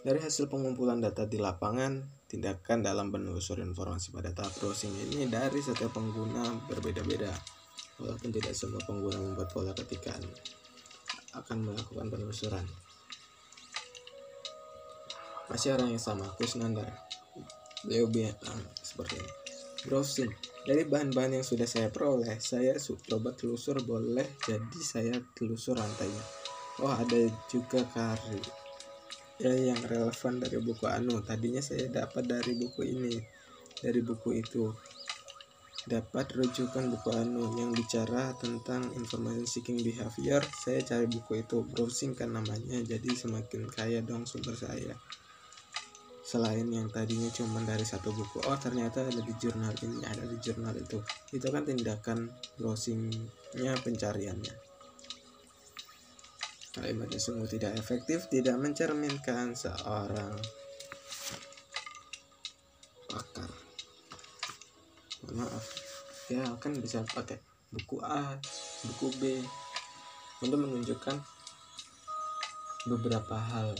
Dari 0.00 0.16
hasil 0.16 0.48
pengumpulan 0.48 0.96
data 0.96 1.28
di 1.28 1.36
lapangan, 1.36 2.24
tindakan 2.24 2.80
dalam 2.80 3.12
penelusuran 3.12 3.68
informasi 3.68 4.16
pada 4.16 4.32
tahap 4.32 4.56
browsing 4.56 4.96
ini 4.96 5.28
dari 5.28 5.60
setiap 5.60 5.92
pengguna 5.92 6.40
berbeda-beda. 6.72 7.28
Walaupun 8.00 8.32
tidak 8.32 8.56
semua 8.56 8.80
pengguna 8.88 9.20
membuat 9.20 9.52
pola 9.52 9.76
ketikan 9.76 10.24
akan 11.36 11.68
melakukan 11.68 12.08
penelusuran. 12.08 12.64
Masih 15.50 15.74
orang 15.74 15.90
yang 15.90 16.00
sama, 16.00 16.30
Kusnandar. 16.38 16.86
Beliau 17.82 18.06
bilang 18.06 18.60
seperti 18.78 19.18
ini. 19.18 19.32
Browsing. 19.84 20.30
Dari 20.62 20.86
bahan-bahan 20.86 21.40
yang 21.40 21.46
sudah 21.46 21.66
saya 21.66 21.90
peroleh, 21.90 22.38
saya 22.38 22.78
coba 23.10 23.34
telusur 23.34 23.82
boleh 23.82 24.38
jadi 24.46 24.80
saya 24.80 25.18
telusur 25.34 25.74
rantainya. 25.74 26.24
Oh, 26.78 26.94
ada 26.94 27.18
juga 27.50 27.82
kari 27.90 28.60
ya 29.40 29.72
yang 29.72 29.80
relevan 29.88 30.36
dari 30.36 30.60
buku 30.60 30.84
anu 30.84 31.24
tadinya 31.24 31.64
saya 31.64 31.88
dapat 31.88 32.28
dari 32.28 32.52
buku 32.60 32.84
ini 32.84 33.16
dari 33.80 34.04
buku 34.04 34.36
itu 34.36 34.68
dapat 35.88 36.28
rujukan 36.36 36.92
buku 36.92 37.08
anu 37.16 37.56
yang 37.56 37.72
bicara 37.72 38.36
tentang 38.36 38.84
information 39.00 39.48
seeking 39.48 39.80
behavior 39.80 40.44
saya 40.60 40.84
cari 40.84 41.08
buku 41.08 41.40
itu 41.40 41.64
browsing 41.72 42.12
kan 42.12 42.36
namanya 42.36 42.84
jadi 42.84 43.16
semakin 43.16 43.64
kaya 43.72 44.04
dong 44.04 44.28
sumber 44.28 44.52
saya 44.52 44.92
selain 46.30 46.70
yang 46.70 46.86
tadinya 46.86 47.26
cuma 47.34 47.58
dari 47.66 47.82
satu 47.82 48.14
buku 48.14 48.38
oh 48.46 48.54
ternyata 48.54 49.02
ada 49.02 49.18
di 49.18 49.34
jurnal 49.34 49.74
ini 49.82 49.98
ada 50.06 50.22
di 50.22 50.38
jurnal 50.38 50.78
itu. 50.78 51.02
Itu 51.34 51.50
kan 51.50 51.66
tindakan 51.66 52.30
browsingnya 52.54 53.74
pencariannya. 53.82 54.54
Kalimatnya 56.70 57.18
sungguh 57.18 57.50
tidak 57.50 57.74
efektif, 57.74 58.30
tidak 58.30 58.54
mencerminkan 58.62 59.58
seorang 59.58 60.38
pakar. 63.10 63.50
Maaf, 65.34 65.66
ya 66.30 66.46
kan 66.62 66.78
bisa 66.78 67.02
pakai 67.10 67.42
buku 67.74 67.98
A, 68.06 68.38
buku 68.86 69.06
B 69.18 69.22
untuk 70.46 70.62
menunjukkan 70.62 71.18
beberapa 72.86 73.34
hal 73.34 73.74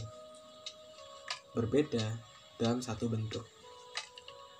berbeda 1.55 2.30
dalam 2.61 2.77
satu 2.77 3.09
bentuk. 3.09 3.41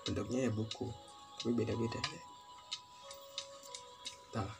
Bentuknya 0.01 0.50
ya 0.50 0.51
buku, 0.51 0.89
tapi 1.38 1.53
beda-beda 1.53 2.01
ya. 2.01 2.22
Entahlah. 4.34 4.58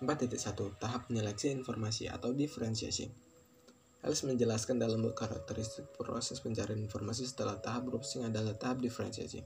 4.1 0.00 0.80
Tahap 0.80 1.08
penyeleksi 1.08 1.52
informasi 1.52 2.08
atau 2.08 2.32
differentiation 2.32 3.12
Alice 4.00 4.24
menjelaskan 4.24 4.80
dalam 4.80 5.04
karakteristik 5.12 5.92
proses 5.92 6.40
pencarian 6.40 6.80
informasi 6.80 7.28
setelah 7.28 7.60
tahap 7.60 7.92
browsing 7.92 8.24
adalah 8.24 8.56
tahap 8.56 8.80
differentiation. 8.80 9.44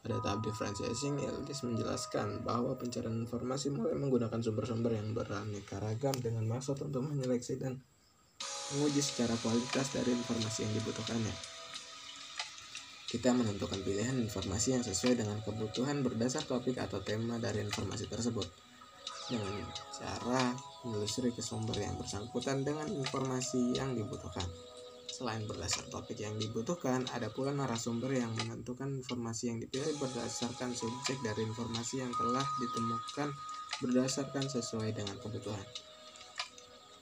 Pada 0.00 0.16
tahap 0.24 0.40
differentiation, 0.40 1.20
Alice 1.20 1.60
menjelaskan 1.60 2.40
bahwa 2.40 2.72
pencarian 2.80 3.20
informasi 3.20 3.68
mulai 3.68 3.92
menggunakan 4.00 4.40
sumber-sumber 4.40 4.96
yang 4.96 5.12
beraneka 5.12 5.76
ragam 5.76 6.16
dengan 6.16 6.48
maksud 6.48 6.80
untuk 6.80 7.04
menyeleksi 7.04 7.60
dan 7.60 7.76
menguji 8.72 9.04
secara 9.04 9.36
kualitas 9.44 9.92
dari 9.92 10.16
informasi 10.16 10.64
yang 10.64 10.72
dibutuhkannya. 10.80 11.34
Kita 13.10 13.34
menentukan 13.34 13.82
pilihan 13.82 14.16
informasi 14.22 14.78
yang 14.78 14.84
sesuai 14.86 15.18
dengan 15.18 15.42
kebutuhan 15.42 16.00
berdasar 16.00 16.46
topik 16.46 16.78
atau 16.78 17.02
tema 17.02 17.36
dari 17.42 17.60
informasi 17.60 18.06
tersebut 18.06 18.46
dengan 19.26 19.66
cara 19.90 20.54
menelusuri 20.86 21.34
ke 21.34 21.42
sumber 21.42 21.76
yang 21.76 21.98
bersangkutan 21.98 22.62
dengan 22.62 22.86
informasi 22.86 23.74
yang 23.74 23.98
dibutuhkan. 23.98 24.46
Selain 25.20 25.44
berdasar 25.44 25.84
topik 25.92 26.16
yang 26.16 26.32
dibutuhkan, 26.40 27.04
ada 27.12 27.28
pula 27.28 27.52
narasumber 27.52 28.08
yang 28.08 28.32
menentukan 28.40 28.88
informasi 28.88 29.52
yang 29.52 29.60
dipilih 29.60 29.92
berdasarkan 30.00 30.72
subjek 30.72 31.20
dari 31.20 31.44
informasi 31.44 32.00
yang 32.00 32.08
telah 32.16 32.40
ditemukan 32.56 33.28
berdasarkan 33.84 34.48
sesuai 34.48 34.96
dengan 34.96 35.12
kebutuhan. 35.20 35.60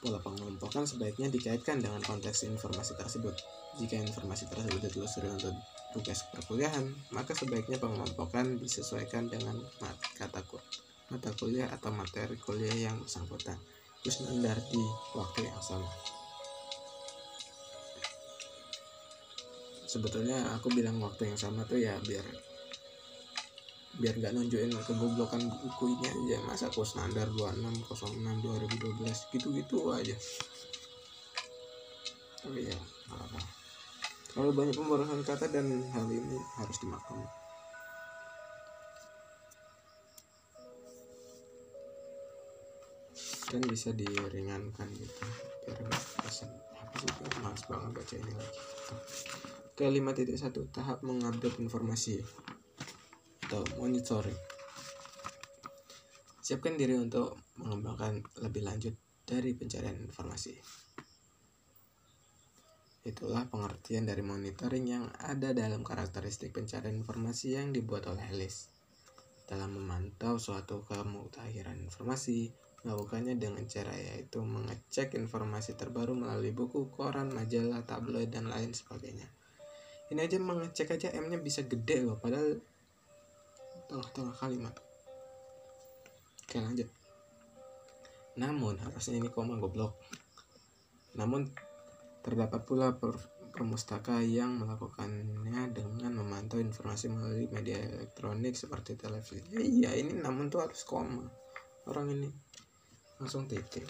Pola 0.02 0.18
pengelompokan 0.18 0.82
sebaiknya 0.82 1.30
dikaitkan 1.30 1.78
dengan 1.78 2.02
konteks 2.02 2.42
informasi 2.50 2.98
tersebut. 2.98 3.38
Jika 3.78 4.02
informasi 4.02 4.50
tersebut 4.50 4.82
ditelusuri 4.82 5.30
untuk 5.30 5.54
tugas 5.94 6.26
perkuliahan, 6.34 6.90
maka 7.14 7.38
sebaiknya 7.38 7.78
pengelompokan 7.78 8.58
disesuaikan 8.58 9.30
dengan 9.30 9.62
mat- 9.78 10.02
kata 10.18 10.42
mata 11.14 11.30
kuliah 11.38 11.70
atau 11.70 11.94
materi 11.94 12.34
kuliah 12.34 12.90
yang 12.90 12.98
bersangkutan. 12.98 13.62
Kusnandar 14.02 14.58
di 14.74 14.82
waktu 15.14 15.46
yang 15.46 15.62
sama. 15.62 16.17
Sebetulnya 19.88 20.36
aku 20.52 20.68
bilang 20.68 21.00
waktu 21.00 21.32
yang 21.32 21.40
sama 21.40 21.64
tuh 21.64 21.80
ya 21.80 21.96
biar 22.04 22.20
biar 23.96 24.14
nggak 24.20 24.36
nunjukin 24.36 24.68
kegoblokan 24.84 25.48
buku 25.48 25.96
ini 25.96 26.06
aja. 26.12 26.44
Masa 26.44 26.68
Kusnandar 26.68 27.32
2606 27.32 28.44
2012 28.44 29.32
gitu-gitu 29.32 29.88
aja. 29.96 30.12
Tapi 32.44 32.68
ya 32.68 32.76
apa 33.08 33.40
kalau 34.36 34.52
banyak 34.52 34.76
pemborosan 34.76 35.24
kata 35.24 35.48
dan 35.48 35.88
hal 35.88 36.04
ini 36.12 36.36
harus 36.60 36.76
dimaklumi. 36.84 37.24
Dan 43.48 43.64
bisa 43.64 43.88
diringankan 43.96 44.92
gitu 45.00 45.24
biar 45.64 45.78
nggak 45.80 46.02
apa 46.20 46.28
sih 46.28 46.48
males 47.40 47.62
banget 47.68 47.90
baca 47.96 48.14
ini 48.16 48.32
lagi 48.36 48.60
ke 49.78 49.86
5.1 49.86 50.74
tahap 50.74 51.06
mengupdate 51.06 51.62
informasi 51.62 52.18
atau 53.46 53.62
monitoring. 53.78 54.34
Siapkan 56.42 56.74
diri 56.74 56.98
untuk 56.98 57.38
mengembangkan 57.62 58.26
lebih 58.42 58.66
lanjut 58.66 58.98
dari 59.22 59.54
pencarian 59.54 59.94
informasi. 60.02 60.58
Itulah 63.06 63.46
pengertian 63.46 64.02
dari 64.02 64.26
monitoring 64.26 64.82
yang 64.90 65.06
ada 65.22 65.54
dalam 65.54 65.86
karakteristik 65.86 66.50
pencarian 66.50 66.98
informasi 66.98 67.54
yang 67.54 67.70
dibuat 67.70 68.10
oleh 68.10 68.34
Alice. 68.34 68.74
Dalam 69.46 69.78
memantau 69.78 70.42
suatu 70.42 70.82
kemutahiran 70.82 71.78
informasi 71.86 72.50
melakukannya 72.82 73.38
dengan 73.38 73.62
cara 73.70 73.94
yaitu 73.94 74.42
mengecek 74.42 75.14
informasi 75.14 75.78
terbaru 75.78 76.18
melalui 76.18 76.50
buku, 76.50 76.90
koran, 76.90 77.30
majalah, 77.30 77.86
tabloid, 77.86 78.34
dan 78.34 78.50
lain 78.50 78.74
sebagainya. 78.74 79.37
Ini 80.08 80.20
aja 80.24 80.36
mengecek 80.40 80.96
aja 80.96 81.12
M-nya 81.12 81.36
bisa 81.36 81.64
gede 81.68 82.04
loh, 82.04 82.16
padahal 82.16 82.56
tengah-tengah 83.88 84.34
kalimat. 84.36 84.74
Oke 86.44 86.56
lanjut. 86.60 86.88
Namun 88.40 88.80
harusnya 88.80 89.20
ini 89.20 89.28
koma 89.28 89.60
goblok. 89.60 90.00
Namun 91.16 91.48
terdapat 92.24 92.64
pula 92.64 92.96
per 92.96 93.16
permustaka 93.48 94.22
yang 94.22 94.62
melakukannya 94.62 95.74
dengan 95.74 96.14
memantau 96.14 96.62
informasi 96.62 97.10
melalui 97.10 97.50
media 97.50 97.82
elektronik 97.82 98.54
seperti 98.54 98.94
televisi. 98.94 99.42
Ya, 99.50 99.58
iya 99.58 99.90
ini 99.98 100.14
namun 100.22 100.46
tuh 100.46 100.62
harus 100.62 100.86
koma. 100.86 101.26
Orang 101.90 102.14
ini 102.14 102.30
langsung 103.18 103.50
titik 103.50 103.82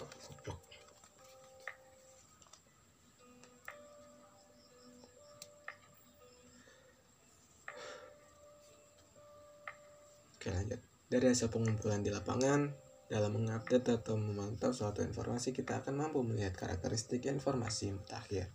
Oke 10.39 10.55
lanjut 10.55 10.79
Dari 11.11 11.27
hasil 11.27 11.51
pengumpulan 11.51 11.99
di 11.99 12.15
lapangan 12.15 12.71
dalam 13.11 13.35
mengupdate 13.35 13.99
atau 13.99 14.15
memantau 14.15 14.71
suatu 14.71 15.03
informasi 15.03 15.51
kita 15.51 15.83
akan 15.83 15.99
mampu 15.99 16.23
melihat 16.23 16.55
karakteristik 16.55 17.27
informasi 17.27 17.91
mutakhir 17.91 18.47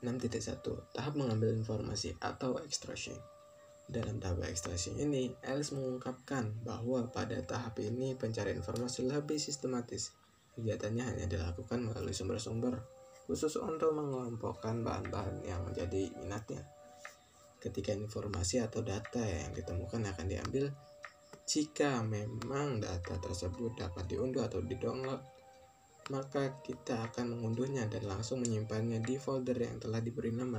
6.1 0.00 0.64
Tahap 0.96 1.12
mengambil 1.12 1.52
informasi 1.52 2.16
atau 2.24 2.56
extraction 2.64 3.20
dalam 3.86 4.18
tahap 4.18 4.42
ekstraksi 4.50 4.98
ini, 4.98 5.30
Alice 5.46 5.70
mengungkapkan 5.70 6.58
bahwa 6.66 7.06
pada 7.06 7.38
tahap 7.46 7.78
ini 7.78 8.18
pencarian 8.18 8.58
informasi 8.58 9.06
lebih 9.06 9.38
sistematis. 9.38 10.10
Kegiatannya 10.58 11.06
hanya 11.06 11.26
dilakukan 11.30 11.86
melalui 11.86 12.10
sumber-sumber 12.10 12.82
khusus 13.30 13.54
untuk 13.62 13.94
mengelompokkan 13.94 14.82
bahan-bahan 14.82 15.38
yang 15.46 15.62
menjadi 15.62 16.10
minatnya. 16.18 16.66
Ketika 17.66 17.90
informasi 17.90 18.62
atau 18.62 18.78
data 18.78 19.18
yang 19.18 19.50
ditemukan 19.50 20.06
akan 20.14 20.26
diambil, 20.30 20.70
Jika 21.46 22.02
memang 22.02 22.82
data 22.82 23.22
tersebut 23.22 23.78
dapat 23.78 24.10
diunduh 24.10 24.50
atau 24.50 24.58
di-download, 24.58 25.22
maka 26.10 26.58
kita 26.62 27.06
akan 27.06 27.38
mengunduhnya 27.38 27.86
dan 27.86 28.02
langsung 28.06 28.42
menyimpannya 28.42 28.98
di 28.98 29.14
folder 29.14 29.54
yang 29.54 29.78
telah 29.78 30.02
diberi 30.02 30.34
nama. 30.34 30.58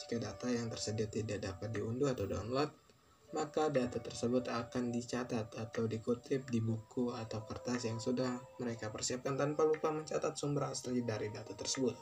Jika 0.00 0.16
data 0.16 0.48
yang 0.48 0.72
tersedia 0.72 1.08
tidak 1.08 1.44
dapat 1.44 1.68
diunduh 1.68 2.12
atau 2.12 2.24
download, 2.24 2.72
maka 3.36 3.68
data 3.68 4.00
tersebut 4.00 4.48
akan 4.48 4.88
dicatat 4.88 5.52
atau 5.52 5.84
dikutip 5.84 6.48
di 6.48 6.64
buku 6.64 7.12
atau 7.12 7.44
kertas 7.44 7.84
yang 7.84 8.00
sudah 8.00 8.40
mereka 8.56 8.88
persiapkan 8.88 9.36
tanpa 9.36 9.68
lupa 9.68 9.92
mencatat 9.92 10.32
sumber 10.32 10.72
asli 10.72 11.04
dari 11.04 11.28
data 11.28 11.52
tersebut. 11.52 11.96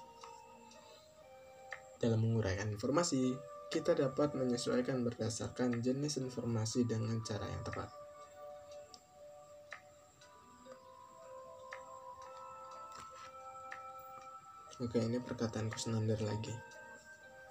Dalam 1.99 2.23
menguraikan 2.23 2.71
informasi, 2.71 3.54
kita 3.75 3.91
dapat 3.99 4.39
menyesuaikan 4.39 5.03
berdasarkan 5.03 5.83
jenis 5.83 6.23
informasi 6.23 6.87
dengan 6.87 7.19
cara 7.27 7.43
yang 7.43 7.59
tepat. 7.67 7.91
Oke, 14.79 15.03
ini 15.03 15.19
perkataan 15.19 15.67
Kusnandar 15.75 16.23
lagi. 16.23 16.55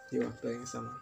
Di 0.08 0.24
waktu 0.24 0.56
yang 0.56 0.64
sama. 0.64 0.96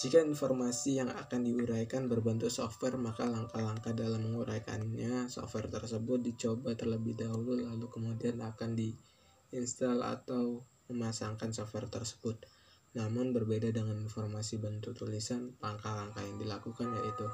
Jika 0.00 0.24
informasi 0.24 0.96
yang 0.96 1.12
akan 1.12 1.44
diuraikan 1.44 2.08
berbentuk 2.08 2.48
software, 2.48 2.96
maka 2.96 3.28
langkah-langkah 3.28 3.92
dalam 3.92 4.24
menguraikannya 4.24 5.28
software 5.28 5.68
tersebut 5.68 6.24
dicoba 6.24 6.72
terlebih 6.72 7.12
dahulu 7.12 7.60
lalu 7.60 7.84
kemudian 7.92 8.40
akan 8.40 8.72
diinstal 8.72 10.00
atau 10.00 10.64
memasangkan 10.88 11.52
software 11.52 11.92
tersebut. 11.92 12.40
Namun 12.98 13.30
berbeda 13.30 13.70
dengan 13.70 14.02
informasi 14.02 14.58
bentuk 14.58 14.98
tulisan, 14.98 15.54
langkah-langkah 15.62 16.26
yang 16.26 16.42
dilakukan 16.42 16.90
yaitu 16.98 17.26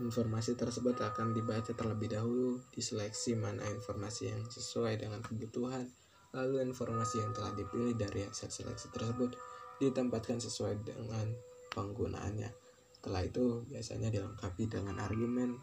informasi 0.00 0.56
tersebut 0.56 0.96
akan 1.00 1.36
dibaca 1.36 1.72
terlebih 1.72 2.16
dahulu, 2.16 2.60
diseleksi 2.72 3.36
mana 3.36 3.64
informasi 3.68 4.32
yang 4.32 4.40
sesuai 4.48 5.00
dengan 5.00 5.20
kebutuhan, 5.20 5.88
lalu 6.32 6.64
informasi 6.64 7.20
yang 7.20 7.32
telah 7.36 7.52
dipilih 7.56 7.96
dari 7.96 8.24
hasil 8.24 8.48
seleksi 8.48 8.88
tersebut 8.92 9.36
ditempatkan 9.80 10.40
sesuai 10.40 10.84
dengan 10.84 11.28
penggunaannya. 11.72 12.48
Setelah 12.96 13.22
itu 13.24 13.64
biasanya 13.68 14.08
dilengkapi 14.08 14.64
dengan 14.68 14.96
argumen 15.00 15.60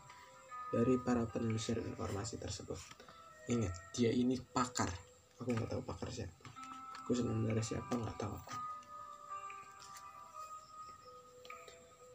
dari 0.69 0.97
para 1.01 1.25
penelusur 1.25 1.81
informasi 1.81 2.37
tersebut. 2.37 2.77
Ingat, 3.49 3.93
dia 3.93 4.13
ini 4.13 4.37
pakar. 4.39 4.89
Aku 5.41 5.49
nggak 5.49 5.73
tahu 5.73 5.81
pakar 5.85 6.09
siapa. 6.13 6.49
Aku 7.03 7.11
sebenarnya 7.11 7.61
siapa 7.61 7.93
nggak 7.93 8.17
tahu 8.17 8.31
aku. 8.31 8.62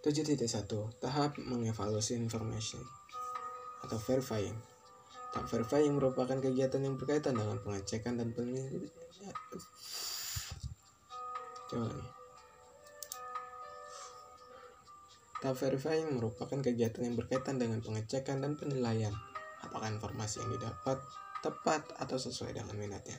7.1 0.05 0.39
Tahap 1.03 1.39
mengevaluasi 1.39 2.15
information 2.19 2.83
atau 3.87 3.99
verifying 3.99 4.59
Tahap 5.31 5.47
verifying 5.51 5.95
merupakan 5.95 6.39
kegiatan 6.39 6.83
yang 6.83 6.99
berkaitan 6.99 7.39
dengan 7.39 7.59
pengecekan 7.63 8.19
dan 8.19 8.35
penelitian 8.35 8.83
Coba 11.69 11.87
lagi 11.91 12.19
Tahap 15.39 15.55
verifying 15.55 16.19
merupakan 16.19 16.59
kegiatan 16.59 17.07
yang 17.07 17.15
berkaitan 17.15 17.63
dengan 17.63 17.79
pengecekan 17.79 18.43
dan 18.43 18.59
penilaian 18.59 19.15
apakah 19.63 19.87
informasi 19.87 20.43
yang 20.43 20.51
didapat 20.59 20.99
tepat 21.39 21.87
atau 22.03 22.19
sesuai 22.19 22.59
dengan 22.59 22.75
minatnya. 22.75 23.15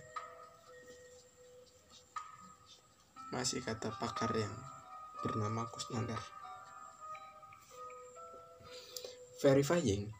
Masih 3.32 3.64
kata 3.64 3.96
pakar 3.96 4.36
yang 4.36 4.52
bernama 5.24 5.72
Kusnandar. 5.72 6.39
Verifying 9.40 10.12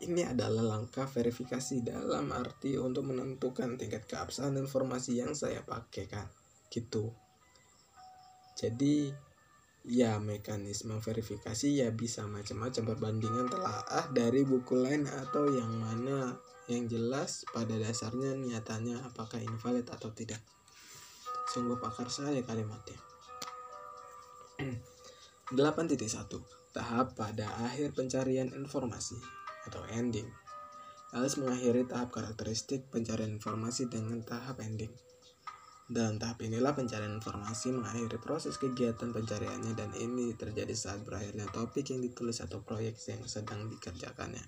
ini 0.00 0.24
adalah 0.24 0.64
langkah 0.64 1.04
verifikasi 1.04 1.84
dalam 1.84 2.32
arti 2.32 2.80
untuk 2.80 3.12
menentukan 3.12 3.76
tingkat 3.76 4.08
keabsahan 4.08 4.56
informasi 4.56 5.20
yang 5.20 5.36
saya 5.36 5.60
pakai 5.60 6.08
kan. 6.08 6.24
Gitu. 6.72 7.12
Jadi 8.56 9.12
ya 9.84 10.20
mekanisme 10.20 10.96
verifikasi 11.00 11.84
ya 11.84 11.88
bisa 11.92 12.24
macam-macam 12.28 12.96
perbandingan 12.96 13.48
telaah 13.48 14.06
dari 14.12 14.44
buku 14.44 14.76
lain 14.76 15.08
atau 15.08 15.48
yang 15.52 15.72
mana 15.72 16.36
yang 16.68 16.88
jelas 16.88 17.44
pada 17.52 17.76
dasarnya 17.76 18.36
niatannya 18.40 19.04
apakah 19.04 19.40
invalid 19.40 19.84
atau 19.92 20.08
tidak. 20.16 20.40
Sungguh 21.52 21.76
pakar 21.76 22.08
saya 22.08 22.40
kalimatnya. 22.40 22.96
8.1 25.50 26.59
Tahap 26.70 27.18
pada 27.18 27.50
akhir 27.66 27.98
pencarian 27.98 28.46
informasi 28.54 29.18
atau 29.66 29.82
ending. 29.90 30.30
Alice 31.10 31.34
mengakhiri 31.34 31.82
tahap 31.90 32.14
karakteristik 32.14 32.86
pencarian 32.94 33.42
informasi 33.42 33.90
dengan 33.90 34.22
tahap 34.22 34.62
ending. 34.62 34.94
Dalam 35.90 36.22
tahap 36.22 36.38
inilah 36.46 36.70
pencarian 36.70 37.18
informasi 37.18 37.74
mengakhiri 37.74 38.22
proses 38.22 38.54
kegiatan 38.54 39.10
pencariannya 39.10 39.74
dan 39.74 39.90
ini 39.98 40.30
terjadi 40.38 40.70
saat 40.70 41.02
berakhirnya 41.02 41.50
topik 41.50 41.90
yang 41.90 42.06
ditulis 42.06 42.38
atau 42.38 42.62
proyek 42.62 42.94
yang 43.10 43.26
sedang 43.26 43.66
dikerjakannya. 43.66 44.46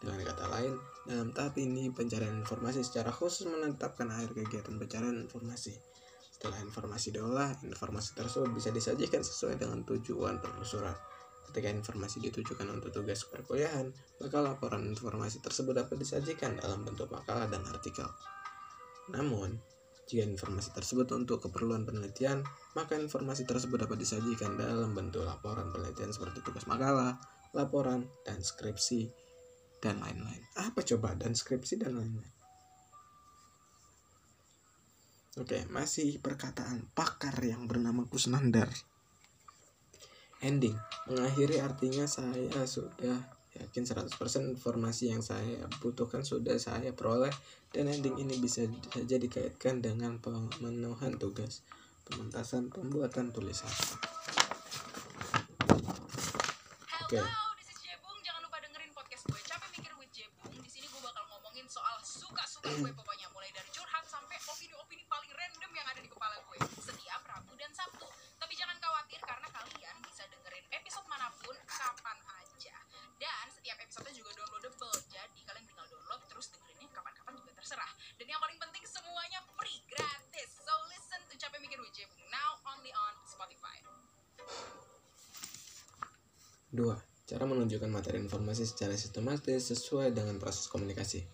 Dengan 0.00 0.24
kata 0.24 0.48
lain, 0.48 0.72
dalam 1.04 1.36
tahap 1.36 1.60
ini 1.60 1.92
pencarian 1.92 2.40
informasi 2.40 2.80
secara 2.80 3.12
khusus 3.12 3.44
menetapkan 3.44 4.08
akhir 4.08 4.32
kegiatan 4.32 4.80
pencarian 4.80 5.28
informasi. 5.28 5.76
Setelah 6.32 6.64
informasi 6.64 7.12
diolah, 7.12 7.52
informasi 7.60 8.16
tersebut 8.16 8.48
bisa 8.56 8.72
disajikan 8.72 9.20
sesuai 9.20 9.60
dengan 9.60 9.84
tujuan 9.84 10.40
penelusuran. 10.40 10.96
Ketika 11.48 11.72
informasi 11.72 12.20
ditujukan 12.20 12.68
untuk 12.68 12.92
tugas 12.92 13.24
perkuliahan, 13.24 13.88
maka 14.20 14.38
laporan 14.44 14.84
informasi 14.84 15.40
tersebut 15.40 15.72
dapat 15.72 15.96
disajikan 15.96 16.60
dalam 16.60 16.84
bentuk 16.84 17.08
makalah 17.08 17.48
dan 17.48 17.64
artikel. 17.64 18.04
Namun, 19.08 19.56
jika 20.08 20.24
informasi 20.24 20.76
tersebut 20.76 21.08
untuk 21.16 21.48
keperluan 21.48 21.88
penelitian, 21.88 22.44
maka 22.76 23.00
informasi 23.00 23.48
tersebut 23.48 23.80
dapat 23.88 24.00
disajikan 24.00 24.60
dalam 24.60 24.92
bentuk 24.92 25.24
laporan 25.24 25.72
penelitian 25.72 26.12
seperti 26.12 26.44
tugas 26.44 26.68
makalah, 26.68 27.16
laporan, 27.56 28.04
dan 28.28 28.44
skripsi, 28.44 29.08
dan 29.80 30.04
lain-lain. 30.04 30.44
Apa 30.60 30.84
coba 30.84 31.16
dan 31.16 31.32
skripsi 31.32 31.80
dan 31.80 31.96
lain-lain? 31.96 32.32
Oke, 35.38 35.64
masih 35.70 36.18
perkataan 36.18 36.90
pakar 36.96 37.38
yang 37.44 37.70
bernama 37.70 38.02
Kusnandar. 38.10 38.68
Ending, 40.38 40.78
mengakhiri 41.10 41.58
artinya 41.58 42.06
saya 42.06 42.62
sudah 42.62 43.18
yakin 43.58 43.82
100% 43.82 44.14
informasi 44.54 45.10
yang 45.10 45.18
saya 45.18 45.66
butuhkan 45.82 46.22
sudah 46.22 46.54
saya 46.62 46.94
peroleh 46.94 47.34
dan 47.74 47.90
ending 47.90 48.14
ini 48.22 48.38
bisa 48.38 48.62
saja 48.94 49.18
dikaitkan 49.18 49.82
dengan 49.82 50.22
pemenuhan 50.22 51.18
tugas 51.18 51.66
pementasan 52.06 52.70
pembuatan 52.70 53.34
tulisan. 53.34 53.66
Oke. 57.02 57.18
Jebung. 57.18 58.18
Jangan 58.22 58.46
lupa 58.46 58.62
dengerin 58.62 58.94
podcast 58.94 59.26
gue 59.26 59.40
Capek 59.42 59.68
Mikir 59.74 59.92
with 59.98 60.12
Jebung. 60.14 60.54
Di 60.54 60.70
sini 60.70 60.86
gue 60.86 61.02
bakal 61.02 61.26
ngomongin 61.34 61.66
soal 61.66 61.98
suka-suka 61.98 62.70
gue 62.78 62.92
pokoknya 62.94 63.17
episode 73.98 74.14
juga 74.14 74.30
downloadable. 74.38 74.94
Jadi 75.10 75.42
kalian 75.42 75.66
tinggal 75.66 75.86
download 75.90 76.22
terus 76.30 76.46
dengerinnya 76.54 76.86
kapan-kapan 76.94 77.34
juga 77.34 77.50
terserah. 77.58 77.90
Dan 78.14 78.26
yang 78.30 78.38
paling 78.38 78.58
penting 78.62 78.84
semuanya 78.86 79.42
free 79.58 79.82
gratis. 79.90 80.50
So 80.62 80.70
listen 80.86 81.18
to 81.26 81.34
Capek 81.34 81.58
Mikir 81.58 81.82
with 81.82 81.98
now 82.30 82.62
only 82.62 82.94
on 82.94 83.14
Spotify. 83.26 83.82
2. 86.70 86.78
Cara 87.26 87.44
menunjukkan 87.44 87.90
materi 87.90 88.22
informasi 88.22 88.70
secara 88.70 88.94
sistematis 88.94 89.74
sesuai 89.74 90.14
dengan 90.14 90.38
proses 90.38 90.70
komunikasi. 90.70 91.26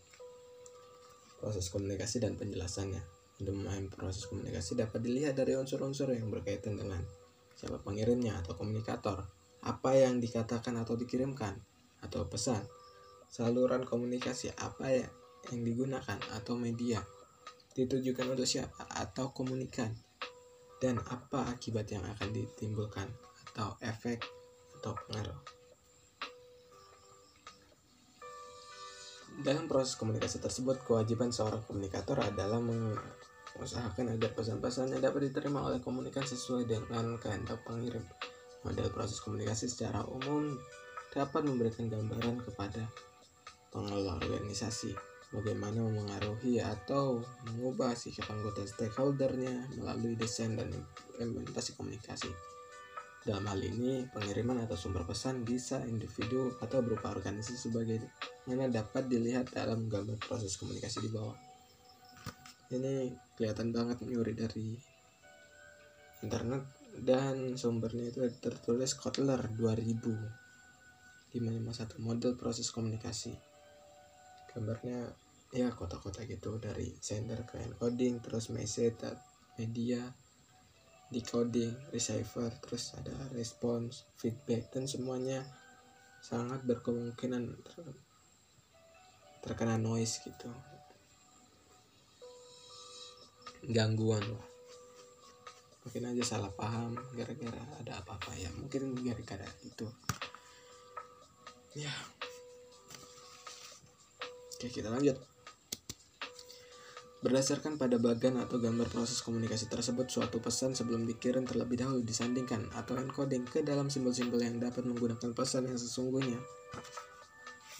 Proses 1.36 1.68
komunikasi 1.68 2.24
dan 2.24 2.40
penjelasannya. 2.40 3.04
Untuk 3.44 3.52
memahami 3.60 3.92
proses 3.92 4.24
komunikasi 4.24 4.80
dapat 4.80 5.04
dilihat 5.04 5.36
dari 5.36 5.52
unsur-unsur 5.52 6.16
yang 6.16 6.32
berkaitan 6.32 6.80
dengan 6.80 7.04
siapa 7.52 7.76
pengirimnya 7.84 8.40
atau 8.40 8.56
komunikator, 8.56 9.28
apa 9.68 9.90
yang 9.92 10.16
dikatakan 10.16 10.80
atau 10.80 10.96
dikirimkan, 10.96 11.60
atau 12.04 12.28
pesan, 12.28 12.60
saluran 13.32 13.82
komunikasi 13.82 14.52
apa 14.60 14.92
ya 14.92 15.08
yang 15.50 15.60
digunakan 15.64 16.20
atau 16.36 16.54
media, 16.56 17.00
ditujukan 17.74 18.36
untuk 18.36 18.46
siapa 18.46 18.86
atau 18.92 19.32
komunikan, 19.34 19.90
dan 20.78 21.00
apa 21.08 21.48
akibat 21.48 21.88
yang 21.90 22.04
akan 22.04 22.28
ditimbulkan 22.30 23.08
atau 23.50 23.74
efek 23.80 24.22
atau 24.80 24.92
pengaruh. 25.08 25.40
Dalam 29.34 29.66
proses 29.66 29.98
komunikasi 29.98 30.38
tersebut, 30.38 30.86
kewajiban 30.86 31.34
seorang 31.34 31.66
komunikator 31.66 32.22
adalah 32.22 32.62
mengusahakan 32.62 34.14
agar 34.14 34.30
pesan-pesannya 34.30 35.02
dapat 35.02 35.26
diterima 35.26 35.66
oleh 35.66 35.82
komunikan 35.82 36.22
sesuai 36.22 36.70
dengan 36.70 37.18
kehendak 37.18 37.58
pengirim. 37.66 38.06
Model 38.62 38.94
proses 38.94 39.18
komunikasi 39.18 39.66
secara 39.66 40.06
umum 40.06 40.54
dapat 41.14 41.46
memberikan 41.46 41.86
gambaran 41.86 42.42
kepada 42.42 42.82
pengelola 43.70 44.18
organisasi 44.18 44.94
bagaimana 45.30 45.82
memengaruhi 45.82 46.58
atau 46.58 47.22
mengubah 47.50 47.94
sikap 47.94 48.30
anggota 48.30 48.66
stakeholdernya 48.66 49.70
melalui 49.78 50.18
desain 50.18 50.58
dan 50.58 50.70
implementasi 51.18 51.74
komunikasi. 51.78 52.30
Dalam 53.24 53.48
hal 53.48 53.56
ini, 53.56 54.04
pengiriman 54.12 54.68
atau 54.68 54.76
sumber 54.76 55.02
pesan 55.08 55.48
bisa 55.48 55.80
individu 55.88 56.52
atau 56.60 56.84
berupa 56.84 57.08
organisasi 57.08 57.70
sebagai 57.72 58.04
mana 58.44 58.68
dapat 58.68 59.08
dilihat 59.08 59.48
dalam 59.54 59.88
gambar 59.88 60.20
proses 60.20 60.60
komunikasi 60.60 61.08
di 61.08 61.10
bawah. 61.10 61.38
Ini 62.68 63.16
kelihatan 63.38 63.72
banget 63.72 64.04
nyuri 64.04 64.36
dari 64.36 64.76
internet 66.20 66.68
dan 67.00 67.56
sumbernya 67.56 68.12
itu 68.12 68.28
tertulis 68.38 68.92
Kotler 68.92 69.40
2000 69.56 70.43
551 71.34 71.98
model 71.98 72.38
proses 72.38 72.70
komunikasi. 72.70 73.34
Gambarnya 74.54 75.10
ya 75.50 75.74
kota-kota 75.74 76.22
gitu 76.26 76.62
dari 76.62 76.94
sender 77.02 77.42
ke 77.42 77.58
encoding 77.58 78.22
terus 78.22 78.50
message 78.54 78.98
media 79.58 80.02
decoding 81.14 81.70
receiver 81.94 82.50
terus 82.58 82.94
ada 82.98 83.14
response 83.34 84.02
feedback 84.18 84.70
dan 84.74 84.90
semuanya 84.90 85.46
sangat 86.18 86.64
berkemungkinan 86.66 87.54
ter- 87.62 88.02
terkena 89.44 89.76
noise 89.76 90.24
gitu. 90.24 90.48
Gangguan 93.68 94.24
lah. 94.24 94.46
Mungkin 95.84 96.16
aja 96.16 96.24
salah 96.24 96.48
paham 96.48 96.96
gara-gara 97.12 97.60
ada 97.76 98.00
apa-apa 98.00 98.32
ya. 98.40 98.48
Mungkin 98.56 98.96
gara-gara 99.04 99.44
itu 99.68 99.84
ya. 101.74 101.92
Oke 104.54 104.70
kita 104.70 104.88
lanjut. 104.88 105.18
Berdasarkan 107.24 107.80
pada 107.80 107.96
bagan 107.96 108.36
atau 108.36 108.60
gambar 108.60 108.84
proses 108.92 109.24
komunikasi 109.24 109.72
tersebut, 109.72 110.12
suatu 110.12 110.44
pesan 110.44 110.76
sebelum 110.76 111.08
dikirim 111.08 111.48
terlebih 111.48 111.80
dahulu 111.80 112.04
disandingkan 112.04 112.68
atau 112.76 113.00
encoding 113.00 113.48
ke 113.48 113.64
dalam 113.64 113.88
simbol-simbol 113.88 114.36
yang 114.44 114.60
dapat 114.60 114.84
menggunakan 114.84 115.32
pesan 115.32 115.64
yang 115.64 115.80
sesungguhnya 115.80 116.36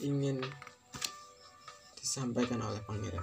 ingin 0.01 0.41
disampaikan 1.93 2.57
oleh 2.65 2.81
pengirim. 2.89 3.21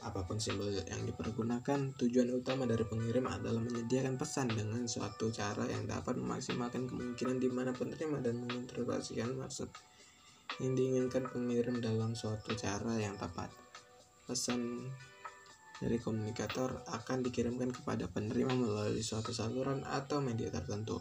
Apa 0.00 0.24
pun 0.24 0.40
simbol 0.40 0.72
yang 0.72 1.04
dipergunakan, 1.04 1.94
tujuan 2.00 2.32
utama 2.32 2.64
dari 2.64 2.88
pengirim 2.88 3.28
adalah 3.28 3.60
menyediakan 3.60 4.16
pesan 4.16 4.50
dengan 4.50 4.88
suatu 4.88 5.28
cara 5.28 5.68
yang 5.68 5.84
dapat 5.84 6.16
memaksimalkan 6.16 6.88
kemungkinan 6.88 7.36
di 7.36 7.52
mana 7.52 7.76
penerima 7.76 8.24
dan 8.24 8.40
menginterpretasikan 8.40 9.36
maksud 9.36 9.68
yang 10.60 10.76
diinginkan 10.76 11.30
pengirim 11.30 11.80
dalam 11.80 12.12
suatu 12.12 12.52
cara 12.52 12.98
yang 13.00 13.16
tepat. 13.16 13.48
Pesan 14.28 14.90
dari 15.82 15.98
komunikator 15.98 16.84
akan 16.92 17.26
dikirimkan 17.26 17.74
kepada 17.74 18.06
penerima 18.06 18.52
melalui 18.54 19.02
suatu 19.02 19.32
saluran 19.32 19.82
atau 19.88 20.20
media 20.20 20.52
tertentu. 20.52 21.00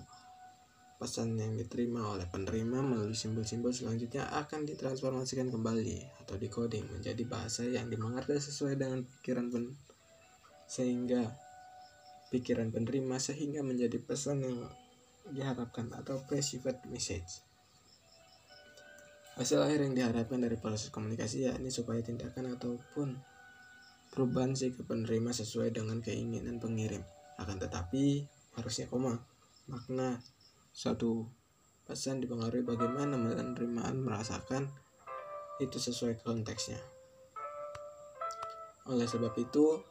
Pesan 1.01 1.33
yang 1.33 1.57
diterima 1.57 2.13
oleh 2.13 2.29
penerima 2.29 2.77
melalui 2.81 3.17
simbol-simbol 3.17 3.73
selanjutnya 3.73 4.29
akan 4.37 4.69
ditransformasikan 4.69 5.49
kembali 5.49 6.21
atau 6.21 6.37
decoding 6.37 6.85
menjadi 6.93 7.25
bahasa 7.25 7.65
yang 7.65 7.89
dimengerti 7.89 8.37
sesuai 8.37 8.77
dengan 8.77 9.01
pikiran 9.01 9.49
pen 9.49 9.73
sehingga 10.69 11.25
pikiran 12.29 12.69
penerima 12.69 13.17
sehingga 13.17 13.65
menjadi 13.65 13.97
pesan 13.97 14.45
yang 14.45 14.57
diharapkan 15.29 15.89
atau 15.93 16.21
perceived 16.25 16.85
message. 16.87 17.50
Hasil 19.41 19.57
akhir 19.57 19.81
yang 19.81 19.97
diharapkan 19.97 20.37
dari 20.37 20.53
proses 20.53 20.93
komunikasi 20.93 21.49
yakni 21.49 21.73
supaya 21.73 21.97
tindakan 22.05 22.53
ataupun 22.53 23.17
perubahan 24.13 24.53
sikap 24.53 24.85
penerima 24.85 25.33
sesuai 25.33 25.73
dengan 25.73 25.97
keinginan 25.97 26.61
pengirim. 26.61 27.01
Akan 27.41 27.57
tetapi, 27.57 28.21
harusnya 28.53 28.85
koma, 28.85 29.17
makna 29.65 30.21
suatu 30.69 31.25
pesan 31.89 32.21
dipengaruhi 32.21 32.61
bagaimana 32.61 33.17
penerimaan 33.17 34.05
merasakan 34.05 34.69
itu 35.57 35.81
sesuai 35.81 36.21
konteksnya. 36.21 36.77
Oleh 38.93 39.09
sebab 39.09 39.33
itu, 39.41 39.81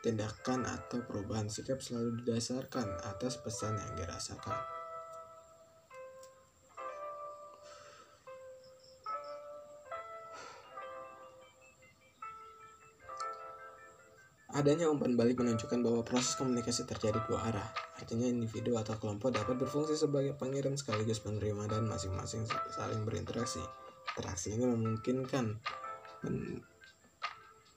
tindakan 0.00 0.64
atau 0.64 1.04
perubahan 1.04 1.52
sikap 1.52 1.84
selalu 1.84 2.24
didasarkan 2.24 2.96
atas 3.12 3.36
pesan 3.44 3.76
yang 3.76 3.92
dirasakan. 3.92 4.77
Adanya 14.58 14.90
umpan 14.90 15.14
balik 15.14 15.38
menunjukkan 15.38 15.86
bahwa 15.86 16.02
proses 16.02 16.34
komunikasi 16.34 16.82
terjadi 16.82 17.22
dua 17.30 17.46
arah. 17.46 17.68
Artinya 17.94 18.26
individu 18.26 18.74
atau 18.74 18.98
kelompok 18.98 19.30
dapat 19.30 19.54
berfungsi 19.54 19.94
sebagai 19.94 20.34
pengirim 20.34 20.74
sekaligus 20.74 21.22
penerima 21.22 21.70
dan 21.70 21.86
masing-masing 21.86 22.42
saling 22.74 23.06
berinteraksi. 23.06 23.62
Interaksi 24.18 24.58
ini 24.58 24.66
memungkinkan 24.66 25.62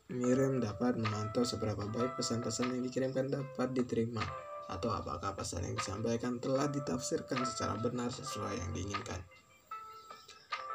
pengirim 0.10 0.58
dapat 0.58 0.98
memantau 0.98 1.46
seberapa 1.46 1.86
baik 1.86 2.18
pesan-pesan 2.18 2.74
yang 2.74 2.82
dikirimkan 2.82 3.30
dapat 3.30 3.78
diterima 3.78 4.26
atau 4.66 4.90
apakah 4.90 5.38
pesan 5.38 5.62
yang 5.62 5.78
disampaikan 5.78 6.42
telah 6.42 6.66
ditafsirkan 6.66 7.46
secara 7.46 7.78
benar 7.78 8.10
sesuai 8.10 8.58
yang 8.58 8.74
diinginkan. 8.74 9.22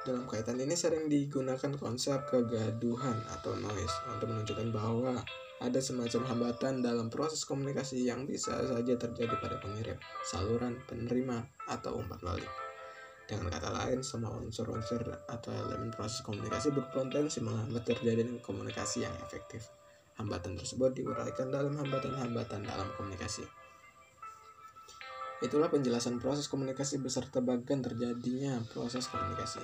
Dalam 0.07 0.23
kaitan 0.31 0.63
ini 0.63 0.79
sering 0.79 1.11
digunakan 1.11 1.75
konsep 1.75 2.31
kegaduhan 2.31 3.19
atau 3.27 3.59
noise 3.59 3.97
untuk 4.15 4.31
menunjukkan 4.31 4.71
bahwa 4.71 5.19
ada 5.57 5.81
semacam 5.81 6.23
hambatan 6.29 6.85
dalam 6.85 7.09
proses 7.09 7.49
komunikasi 7.49 8.05
yang 8.05 8.29
bisa 8.29 8.53
saja 8.61 8.95
terjadi 9.01 9.35
pada 9.41 9.57
pengirim, 9.57 9.97
saluran, 10.29 10.77
penerima, 10.85 11.49
atau 11.65 11.97
umpan 11.97 12.21
balik. 12.21 12.53
Dengan 13.27 13.51
kata 13.51 13.75
lain, 13.75 14.07
semua 14.07 14.39
unsur-unsur 14.39 15.03
atau 15.27 15.51
elemen 15.51 15.91
proses 15.91 16.23
komunikasi 16.23 16.71
berpotensi 16.71 17.43
menghambat 17.43 17.83
terjadinya 17.83 18.39
komunikasi 18.39 19.03
yang 19.03 19.15
efektif. 19.19 19.67
Hambatan 20.21 20.55
tersebut 20.55 20.95
diuraikan 20.95 21.51
dalam 21.51 21.75
hambatan-hambatan 21.75 22.63
dalam 22.63 22.89
komunikasi. 22.95 23.43
Itulah 25.45 25.69
penjelasan 25.69 26.17
proses 26.17 26.49
komunikasi 26.49 27.03
beserta 27.03 27.45
bagian 27.45 27.85
terjadinya 27.85 28.63
proses 28.73 29.05
komunikasi. 29.11 29.61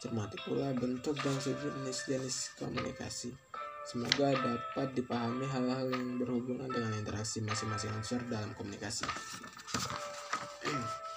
Cermati 0.00 0.40
pula 0.46 0.72
bentuk 0.72 1.12
dan 1.20 1.36
sejenis-jenis 1.36 2.56
komunikasi. 2.56 3.49
Semoga 3.88 4.36
dapat 4.36 4.92
dipahami 4.92 5.48
hal-hal 5.48 5.88
yang 5.90 6.20
berhubungan 6.20 6.68
dengan 6.68 6.92
interaksi 6.94 7.40
masing-masing 7.40 7.90
unsur 7.96 8.20
dalam 8.28 8.52
komunikasi. 8.54 9.08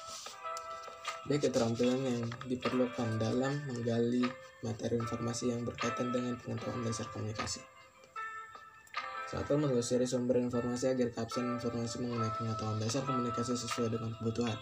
B. 1.27 1.39
Keterampilan 1.39 2.03
yang 2.03 2.23
diperlukan 2.51 3.15
dalam 3.15 3.63
menggali 3.67 4.27
materi 4.59 4.99
informasi 4.99 5.55
yang 5.55 5.63
berkaitan 5.63 6.11
dengan 6.11 6.35
pengetahuan 6.39 6.83
dasar 6.83 7.07
komunikasi. 7.11 7.63
Satu, 9.31 9.57
menelusuri 9.57 10.05
sumber 10.05 10.37
informasi 10.37 10.93
agar 10.93 11.09
kapsan 11.09 11.57
informasi 11.57 12.03
mengenai 12.03 12.29
pengetahuan 12.37 12.77
dasar 12.77 13.01
komunikasi 13.07 13.55
sesuai 13.55 13.95
dengan 13.95 14.11
kebutuhan. 14.19 14.59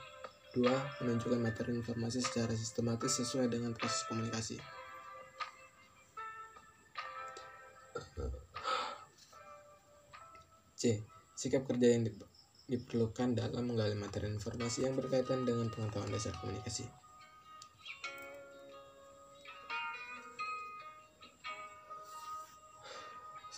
Dua, 0.51 0.75
menunjukkan 1.01 1.39
materi 1.43 1.75
informasi 1.75 2.23
secara 2.23 2.53
sistematis 2.55 3.19
sesuai 3.19 3.51
dengan 3.51 3.75
proses 3.75 4.07
komunikasi. 4.07 4.80
C. 10.81 10.97
Sikap 11.37 11.69
kerja 11.69 11.93
yang 11.93 12.09
diperlukan 12.65 13.37
dalam 13.37 13.69
menggali 13.69 13.93
materi 13.93 14.33
informasi 14.33 14.89
yang 14.89 14.97
berkaitan 14.97 15.45
dengan 15.45 15.69
pengetahuan 15.69 16.09
dasar 16.09 16.33
komunikasi. 16.41 16.89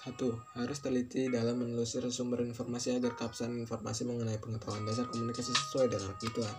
Satu, 0.04 0.36
harus 0.60 0.84
teliti 0.84 1.32
dalam 1.32 1.64
menelusuri 1.64 2.12
sumber 2.12 2.44
informasi 2.44 3.00
agar 3.00 3.16
kapsan 3.16 3.56
informasi 3.56 4.04
mengenai 4.04 4.36
pengetahuan 4.36 4.84
dasar 4.84 5.08
komunikasi 5.08 5.56
sesuai 5.56 5.96
dengan 5.96 6.12
kebutuhan. 6.20 6.52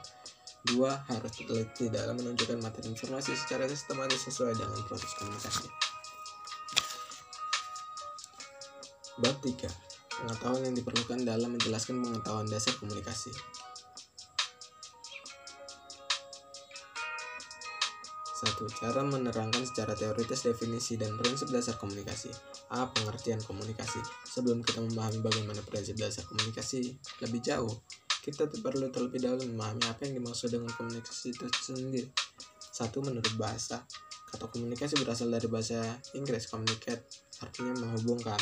Dua, 0.64 0.96
harus 1.12 1.44
teliti 1.44 1.92
dalam 1.92 2.16
menunjukkan 2.16 2.56
materi 2.64 2.88
informasi 2.88 3.36
secara 3.36 3.68
sistematis 3.68 4.24
sesuai 4.32 4.56
dengan 4.56 4.80
proses 4.88 5.12
komunikasi. 5.20 5.68
Bab 9.20 9.36
3. 9.44 9.83
Pengetahuan 10.20 10.62
yang 10.70 10.76
diperlukan 10.78 11.26
dalam 11.26 11.58
menjelaskan 11.58 11.98
pengetahuan 11.98 12.46
dasar 12.46 12.74
komunikasi. 12.78 13.34
Satu, 18.44 18.68
cara 18.76 19.00
menerangkan 19.00 19.64
secara 19.64 19.96
teoritis 19.96 20.44
definisi 20.44 21.00
dan 21.00 21.16
prinsip 21.16 21.48
dasar 21.48 21.80
komunikasi. 21.80 22.28
A. 22.70 22.86
Pengertian 22.92 23.40
komunikasi. 23.40 23.98
Sebelum 24.28 24.60
kita 24.60 24.84
memahami 24.84 25.24
bagaimana 25.24 25.64
prinsip 25.64 25.96
dasar 25.96 26.28
komunikasi 26.28 26.92
lebih 27.24 27.40
jauh, 27.40 27.72
kita 28.20 28.48
perlu 28.48 28.88
terlebih 28.88 29.20
dahulu 29.20 29.48
memahami 29.48 29.84
apa 29.88 30.00
yang 30.08 30.20
dimaksud 30.20 30.48
dengan 30.52 30.72
komunikasi 30.76 31.32
itu 31.32 31.44
sendiri. 31.60 32.08
Satu 32.58 33.04
menurut 33.04 33.32
bahasa, 33.36 33.84
kata 34.32 34.50
komunikasi 34.50 34.98
berasal 34.98 35.28
dari 35.28 35.46
bahasa 35.46 35.80
Inggris 36.16 36.48
communicate, 36.50 37.04
artinya 37.44 37.84
menghubungkan, 37.84 38.40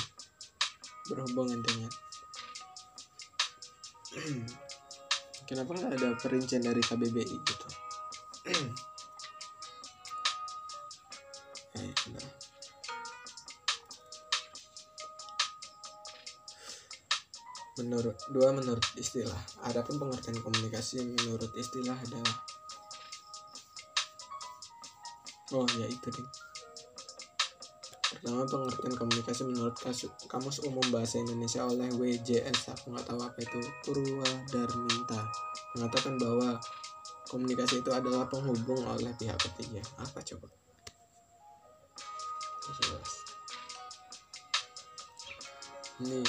berhubungan 1.12 1.60
dengan. 1.60 1.92
Kenapa 5.48 5.70
nggak 5.76 5.92
ada 6.00 6.08
perincian 6.16 6.64
dari 6.64 6.80
KBBI 6.80 7.36
gitu? 7.36 7.68
Eh, 11.72 11.88
kenapa? 12.04 12.28
menurut 17.80 18.16
dua 18.28 18.52
menurut 18.52 18.84
istilah 19.00 19.40
adapun 19.64 19.96
pengertian 19.96 20.36
komunikasi 20.44 21.00
menurut 21.02 21.48
istilah 21.56 21.96
adalah 21.96 22.36
oh 25.56 25.66
ya 25.80 25.88
itu 25.88 26.08
deh 26.12 26.28
pertama 28.22 28.46
pengertian 28.46 28.94
komunikasi 28.94 29.42
menurut 29.50 29.74
kamus 30.30 30.62
umum 30.62 30.86
bahasa 30.94 31.18
Indonesia 31.18 31.66
oleh 31.66 31.90
WJS 31.90 32.70
aku 32.70 32.94
nggak 32.94 33.02
tahu 33.10 33.18
apa 33.18 33.38
itu. 33.42 33.58
Purwadarminta 33.82 35.20
mengatakan 35.74 36.14
bahwa 36.22 36.54
komunikasi 37.26 37.82
itu 37.82 37.90
adalah 37.90 38.30
penghubung 38.30 38.78
oleh 38.86 39.10
pihak 39.18 39.34
ketiga. 39.42 39.82
Apa 39.98 40.22
coba? 40.22 40.46
Ini 45.98 46.22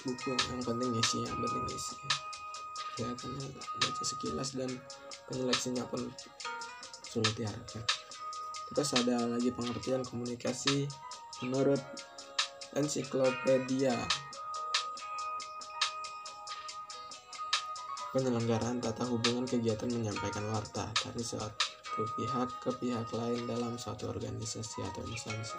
buku 0.00 0.32
yang 0.32 0.64
penting 0.64 0.90
isi 0.96 1.18
yang 1.28 1.36
penting 1.44 1.64
isi. 1.76 1.96
Ya 3.04 3.12
karena 3.12 3.44
baca 3.84 4.00
sekilas 4.00 4.56
dan 4.56 4.72
penyeleksinya 5.28 5.84
pun 5.92 6.08
sulit 7.04 7.36
diharapkan 7.36 7.84
terus 8.74 8.98
ada 8.98 9.22
lagi 9.30 9.54
pengertian 9.54 10.02
komunikasi 10.02 10.90
menurut 11.46 11.78
ensiklopedia. 12.74 13.94
Penyelenggaraan 18.10 18.82
tata 18.82 19.06
hubungan 19.06 19.46
kegiatan 19.46 19.90
menyampaikan 19.90 20.46
warta 20.50 20.90
dari 21.02 21.22
suatu 21.22 22.02
pihak 22.18 22.50
ke 22.62 22.70
pihak 22.82 23.06
lain 23.14 23.46
dalam 23.46 23.78
suatu 23.78 24.10
organisasi 24.10 24.82
atau 24.82 25.02
instansi. 25.06 25.58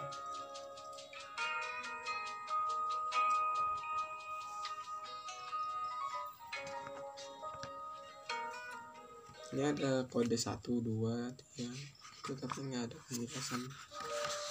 Ini 9.56 9.72
ada 9.72 10.04
kode 10.04 10.36
1, 10.36 10.60
2, 10.60 11.32
3 11.56 11.95
tapi 12.34 12.58
nggak 12.66 12.82
ada 12.90 12.96
penjelasan 13.06 13.62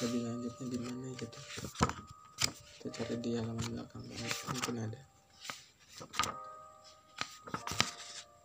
lebih 0.06 0.22
lanjutnya 0.24 0.66
di 0.72 0.78
mana 0.80 1.08
gitu. 1.20 1.40
Kita 2.80 2.88
cari 2.94 3.16
di 3.20 3.36
halaman 3.36 3.68
belakang 3.76 4.04
mungkin 4.08 4.76
ada. 4.80 5.02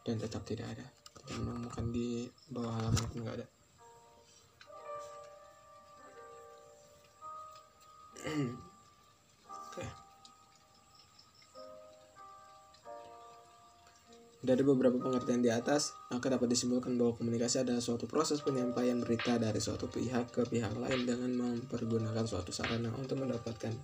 Dan 0.03 0.17
tetap 0.19 0.43
tidak 0.43 0.67
ada. 0.75 0.87
Kita 1.15 1.39
menemukan 1.39 1.87
di 1.95 2.27
bawah 2.51 2.75
halaman 2.75 3.05
pun 3.07 3.19
nggak 3.23 3.37
ada. 3.39 3.47
oke 8.21 8.67
Dari 14.41 14.65
beberapa 14.65 14.97
pengertian 14.97 15.45
di 15.45 15.53
atas, 15.53 15.93
maka 16.09 16.33
dapat 16.33 16.49
disimpulkan 16.49 16.97
bahwa 16.97 17.13
komunikasi 17.13 17.61
adalah 17.61 17.85
suatu 17.85 18.09
proses 18.09 18.41
penyampaian 18.41 18.97
berita 18.97 19.37
dari 19.37 19.61
suatu 19.61 19.93
pihak 19.93 20.33
ke 20.33 20.49
pihak 20.49 20.73
lain 20.81 21.05
dengan 21.05 21.29
mempergunakan 21.37 22.25
suatu 22.25 22.49
sarana 22.49 22.89
untuk 22.97 23.21
mendapatkan 23.21 23.77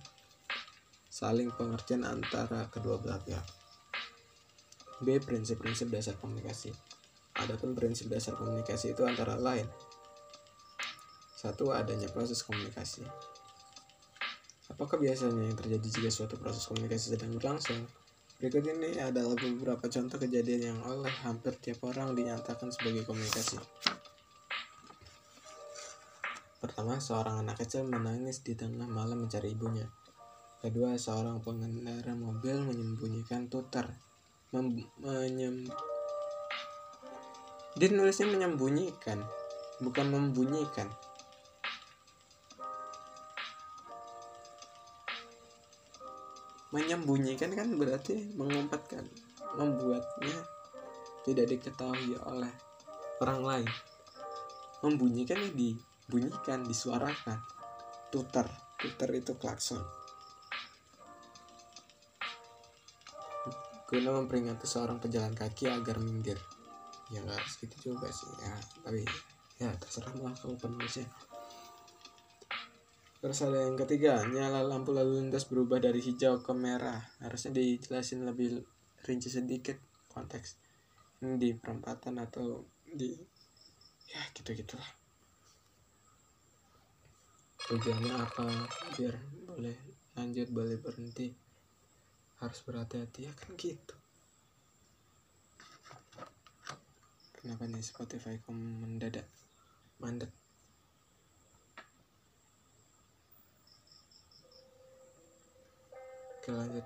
saling 1.13 1.53
pengertian 1.53 2.01
antara 2.05 2.65
kedua 2.73 2.97
belah 2.97 3.21
pihak. 3.21 3.45
B. 5.05 5.21
Prinsip-prinsip 5.21 5.93
dasar 5.93 6.17
komunikasi. 6.17 6.73
Adapun 7.37 7.77
prinsip 7.77 8.09
dasar 8.09 8.33
komunikasi 8.33 8.97
itu 8.97 9.05
antara 9.05 9.37
lain 9.37 9.69
satu 11.37 11.69
adanya 11.69 12.09
proses 12.09 12.41
komunikasi. 12.41 13.05
Apakah 14.73 14.97
biasanya 14.97 15.45
yang 15.45 15.53
terjadi 15.53 15.85
jika 15.85 16.09
suatu 16.09 16.33
proses 16.41 16.65
komunikasi 16.65 17.13
sedang 17.13 17.37
berlangsung? 17.37 17.85
Berikut 18.37 18.69
ini 18.69 19.01
adalah 19.01 19.33
beberapa 19.33 19.89
contoh 19.89 20.21
kejadian 20.21 20.61
yang 20.61 20.79
oleh 20.85 21.09
hampir 21.25 21.57
tiap 21.57 21.81
orang 21.89 22.13
dinyatakan 22.13 22.69
sebagai 22.69 23.01
komunikasi. 23.01 23.57
Pertama, 26.61 27.01
seorang 27.01 27.41
anak 27.41 27.65
kecil 27.65 27.89
menangis 27.89 28.45
di 28.45 28.53
tengah 28.53 28.85
malam 28.85 29.25
mencari 29.25 29.57
ibunya. 29.57 29.89
Kedua, 30.61 30.93
seorang 31.01 31.41
pengendara 31.41 32.13
mobil 32.13 32.61
menyembunyikan 32.61 33.49
tuter. 33.49 33.89
Mem 34.53 34.85
menyem 35.01 35.65
Dia 37.73 37.89
nulisnya 37.89 38.29
menyembunyikan, 38.29 39.17
bukan 39.81 40.13
membunyikan. 40.13 40.93
Menyembunyikan 46.77 47.57
kan 47.57 47.73
berarti 47.73 48.37
mengumpatkan 48.37 49.01
membuatnya 49.57 50.37
tidak 51.25 51.49
diketahui 51.49 52.13
oleh 52.21 52.53
orang 53.17 53.41
lain. 53.41 53.69
Membunyikan 54.85 55.41
ya 55.41 55.49
dibunyikan 55.57 56.61
disuarakan. 56.69 57.41
Tuter 58.13 58.45
tuter 58.77 59.09
itu 59.09 59.33
klakson. 59.33 59.81
Guna 63.89 64.13
memperingati 64.21 64.69
seorang 64.69 65.01
pejalan 65.01 65.33
kaki 65.33 65.73
agar 65.73 65.97
minggir. 65.97 66.37
Ya 67.09 67.25
nggak 67.25 67.41
harus 67.41 67.53
gitu 67.57 67.97
juga 67.97 68.13
sih 68.13 68.29
ya. 68.37 68.53
Tapi 68.85 69.01
ya 69.57 69.73
terserah 69.81 70.13
lah 70.21 70.33
kalau 70.37 70.53
penulisnya 70.61 71.09
Terus 73.17 73.41
ada 73.41 73.65
yang 73.65 73.73
ketiga, 73.73 74.21
nyala 74.29 74.61
lampu 74.61 74.93
lalu 74.93 75.17
lintas 75.17 75.49
berubah 75.49 75.81
dari 75.81 75.97
hijau 75.97 76.37
ke 76.45 76.53
merah. 76.53 77.01
Harusnya 77.17 77.57
dijelasin 77.57 78.29
lebih 78.29 78.61
rinci 79.09 79.33
sedikit 79.33 79.81
konteks. 80.05 80.61
Di 81.17 81.57
perempatan 81.57 82.21
atau 82.21 82.69
di 82.85 83.17
ya 84.07 84.21
gitu-gitulah. 84.37 84.85
Tujuannya 87.67 88.13
apa? 88.15 88.45
Biar 88.95 89.17
boleh 89.49 89.75
lanjut, 90.13 90.47
boleh 90.53 90.77
berhenti. 90.77 91.33
Harus 92.37 92.61
berhati-hati 92.69 93.25
ya 93.25 93.33
kan 93.33 93.49
gitu. 93.57 93.97
Kenapa 97.33 97.65
nih 97.65 97.81
Spotify 97.81 98.37
kok 98.37 98.53
mendadak 98.53 99.25
mandet? 99.97 100.29
Oke 106.47 106.55
lanjut. 106.55 106.85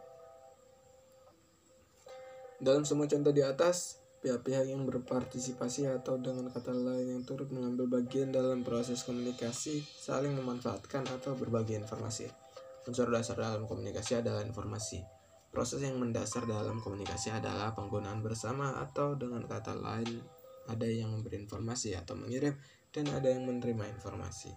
Dalam 2.57 2.81
semua 2.81 3.05
contoh 3.05 3.29
di 3.29 3.45
atas, 3.45 4.01
pihak-pihak 4.25 4.73
yang 4.73 4.89
berpartisipasi 4.89 5.85
atau 5.85 6.17
dengan 6.17 6.49
kata 6.49 6.73
lain 6.73 7.13
yang 7.13 7.21
turut 7.21 7.45
mengambil 7.53 8.01
bagian 8.01 8.33
dalam 8.33 8.65
proses 8.65 9.05
komunikasi 9.05 9.85
saling 9.85 10.33
memanfaatkan 10.33 11.05
atau 11.05 11.37
berbagi 11.37 11.77
informasi. 11.77 12.25
Unsur 12.89 13.13
dasar 13.13 13.37
dalam 13.37 13.69
komunikasi 13.69 14.17
adalah 14.17 14.41
informasi. 14.41 14.97
Proses 15.53 15.85
yang 15.85 16.01
mendasar 16.01 16.49
dalam 16.49 16.81
komunikasi 16.81 17.29
adalah 17.29 17.77
penggunaan 17.77 18.25
bersama 18.25 18.81
atau 18.81 19.13
dengan 19.13 19.45
kata 19.45 19.77
lain 19.77 20.25
ada 20.73 20.89
yang 20.89 21.13
memberi 21.13 21.37
informasi 21.37 21.93
atau 21.93 22.17
mengirim 22.17 22.57
dan 22.89 23.05
ada 23.13 23.29
yang 23.29 23.45
menerima 23.45 23.93
informasi. 23.93 24.49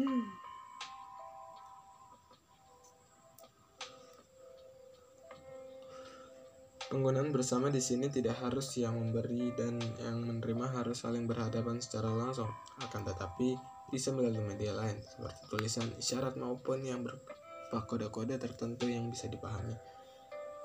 Hmm. 0.00 0.45
Penggunaan 6.86 7.34
bersama 7.34 7.66
di 7.66 7.82
sini 7.82 8.06
tidak 8.06 8.38
harus 8.38 8.70
yang 8.78 8.94
memberi 8.94 9.50
dan 9.58 9.74
yang 9.98 10.22
menerima 10.22 10.70
harus 10.70 11.02
saling 11.02 11.26
berhadapan 11.26 11.82
secara 11.82 12.14
langsung, 12.14 12.46
akan 12.78 13.02
tetapi 13.02 13.58
bisa 13.90 14.14
melalui 14.14 14.46
media 14.46 14.70
lain 14.70 15.02
seperti 15.02 15.50
tulisan, 15.50 15.90
isyarat 15.98 16.38
maupun 16.38 16.86
yang 16.86 17.02
berupa 17.02 17.82
kode-kode 17.90 18.38
tertentu 18.38 18.86
yang 18.86 19.10
bisa 19.10 19.26
dipahami. 19.26 19.74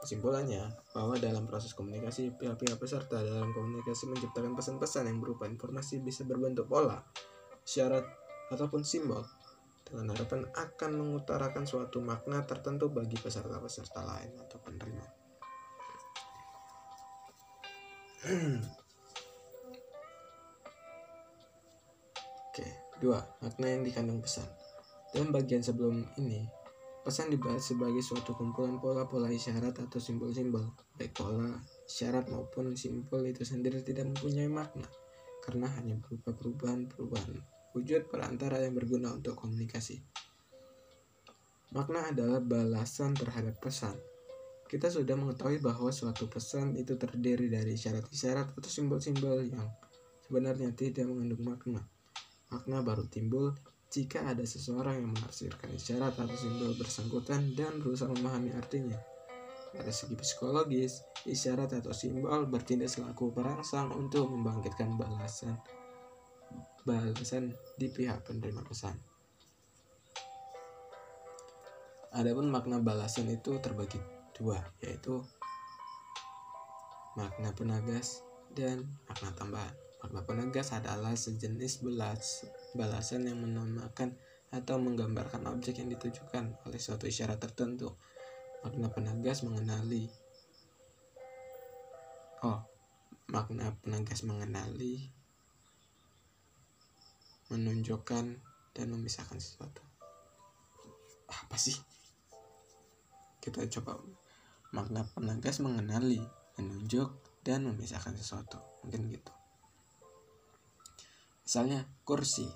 Kesimpulannya, 0.05 0.69
bahwa 0.93 1.17
dalam 1.17 1.49
proses 1.49 1.73
komunikasi, 1.73 2.37
pihak-pihak 2.37 2.77
peserta 2.77 3.17
dalam 3.25 3.49
komunikasi 3.49 4.13
menciptakan 4.13 4.53
pesan-pesan 4.53 5.09
yang 5.09 5.17
berupa 5.17 5.49
informasi 5.49 6.05
bisa 6.05 6.21
berbentuk 6.21 6.69
pola, 6.69 7.01
syarat, 7.65 8.05
ataupun 8.53 8.85
simbol, 8.85 9.25
dengan 9.89 10.13
harapan 10.13 10.45
akan 10.53 10.91
mengutarakan 11.01 11.65
suatu 11.65 11.97
makna 11.97 12.45
tertentu 12.45 12.93
bagi 12.93 13.17
peserta-peserta 13.17 14.05
lain 14.05 14.37
atau 14.37 14.61
penerima. 14.61 15.20
Oke, 18.21 18.37
dua 23.01 23.17
makna 23.41 23.65
yang 23.65 23.81
dikandung 23.81 24.21
pesan. 24.21 24.45
Dalam 25.09 25.33
bagian 25.33 25.65
sebelum 25.65 26.05
ini, 26.21 26.45
pesan 27.01 27.33
dibahas 27.33 27.65
sebagai 27.65 28.05
suatu 28.05 28.37
kumpulan 28.37 28.77
pola-pola 28.77 29.25
isyarat 29.33 29.73
atau 29.73 29.97
simbol-simbol. 29.97 30.69
Baik 31.01 31.17
pola, 31.17 31.49
isyarat 31.89 32.29
maupun 32.29 32.77
simbol 32.77 33.25
itu 33.25 33.41
sendiri 33.41 33.81
tidak 33.81 34.13
mempunyai 34.13 34.45
makna 34.45 34.85
karena 35.41 35.65
hanya 35.81 35.97
berupa 35.97 36.29
perubahan-perubahan 36.37 37.41
wujud 37.73 38.05
perantara 38.05 38.61
yang 38.61 38.77
berguna 38.77 39.17
untuk 39.17 39.33
komunikasi. 39.33 39.97
Makna 41.73 42.13
adalah 42.13 42.37
balasan 42.37 43.17
terhadap 43.17 43.57
pesan. 43.57 44.10
Kita 44.71 44.87
sudah 44.87 45.19
mengetahui 45.19 45.59
bahwa 45.59 45.91
suatu 45.91 46.31
pesan 46.31 46.79
itu 46.79 46.95
terdiri 46.95 47.51
dari 47.51 47.75
isyarat-isyarat 47.75 48.55
atau 48.55 48.71
simbol-simbol 48.71 49.43
yang 49.43 49.67
sebenarnya 50.23 50.71
tidak 50.71 51.11
mengandung 51.11 51.43
makna. 51.43 51.83
Makna 52.47 52.79
baru 52.79 53.03
timbul 53.11 53.51
jika 53.91 54.23
ada 54.23 54.47
seseorang 54.47 55.03
yang 55.03 55.11
menafsirkan 55.11 55.75
isyarat 55.75 56.15
atau 56.15 56.37
simbol 56.39 56.71
bersangkutan 56.79 57.51
dan 57.51 57.83
berusaha 57.83 58.15
memahami 58.15 58.55
artinya. 58.55 58.95
Pada 59.75 59.91
segi 59.91 60.15
psikologis, 60.15 61.03
isyarat 61.27 61.75
atau 61.75 61.91
simbol 61.91 62.47
bertindak 62.47 62.87
selaku 62.87 63.35
perangsang 63.35 63.91
untuk 63.91 64.31
membangkitkan 64.31 64.95
balasan 64.95 65.59
balasan 66.87 67.51
di 67.75 67.91
pihak 67.91 68.23
penerima 68.23 68.63
pesan. 68.63 68.95
Adapun 72.15 72.47
makna 72.47 72.79
balasan 72.79 73.27
itu 73.27 73.59
terbagi 73.59 74.20
dua, 74.35 74.59
yaitu 74.83 75.23
makna 77.15 77.51
penagas 77.51 78.23
dan 78.55 78.87
makna 79.07 79.31
tambahan. 79.35 79.75
Makna 80.01 80.25
penagas 80.25 80.73
adalah 80.73 81.13
sejenis 81.13 81.85
belas, 81.85 82.49
balasan 82.73 83.29
yang 83.29 83.37
menamakan 83.37 84.17
atau 84.49 84.81
menggambarkan 84.81 85.45
objek 85.47 85.77
yang 85.79 85.93
ditujukan 85.93 86.57
oleh 86.65 86.79
suatu 86.81 87.05
isyarat 87.05 87.37
tertentu. 87.37 87.93
Makna 88.65 88.89
penagas 88.89 89.45
mengenali. 89.45 90.09
Oh, 92.41 92.65
makna 93.29 93.77
penagas 93.85 94.25
mengenali, 94.25 95.13
menunjukkan, 97.53 98.25
dan 98.73 98.87
memisahkan 98.89 99.37
sesuatu. 99.37 99.85
Apa 101.29 101.55
sih? 101.61 101.77
Kita 103.41 103.65
coba 103.65 103.97
makna 104.71 105.03
penagas 105.03 105.59
mengenali, 105.59 106.21
menunjuk, 106.61 107.09
dan 107.41 107.65
memisahkan 107.65 108.13
sesuatu. 108.13 108.61
Mungkin 108.85 109.09
gitu. 109.09 109.33
Misalnya 111.41 111.83
kursi. 112.05 112.47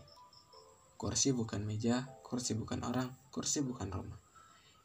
Kursi 0.95 1.35
bukan 1.35 1.67
meja, 1.67 2.07
kursi 2.23 2.55
bukan 2.55 2.85
orang, 2.87 3.11
kursi 3.33 3.59
bukan 3.65 3.91
rumah. 3.91 4.19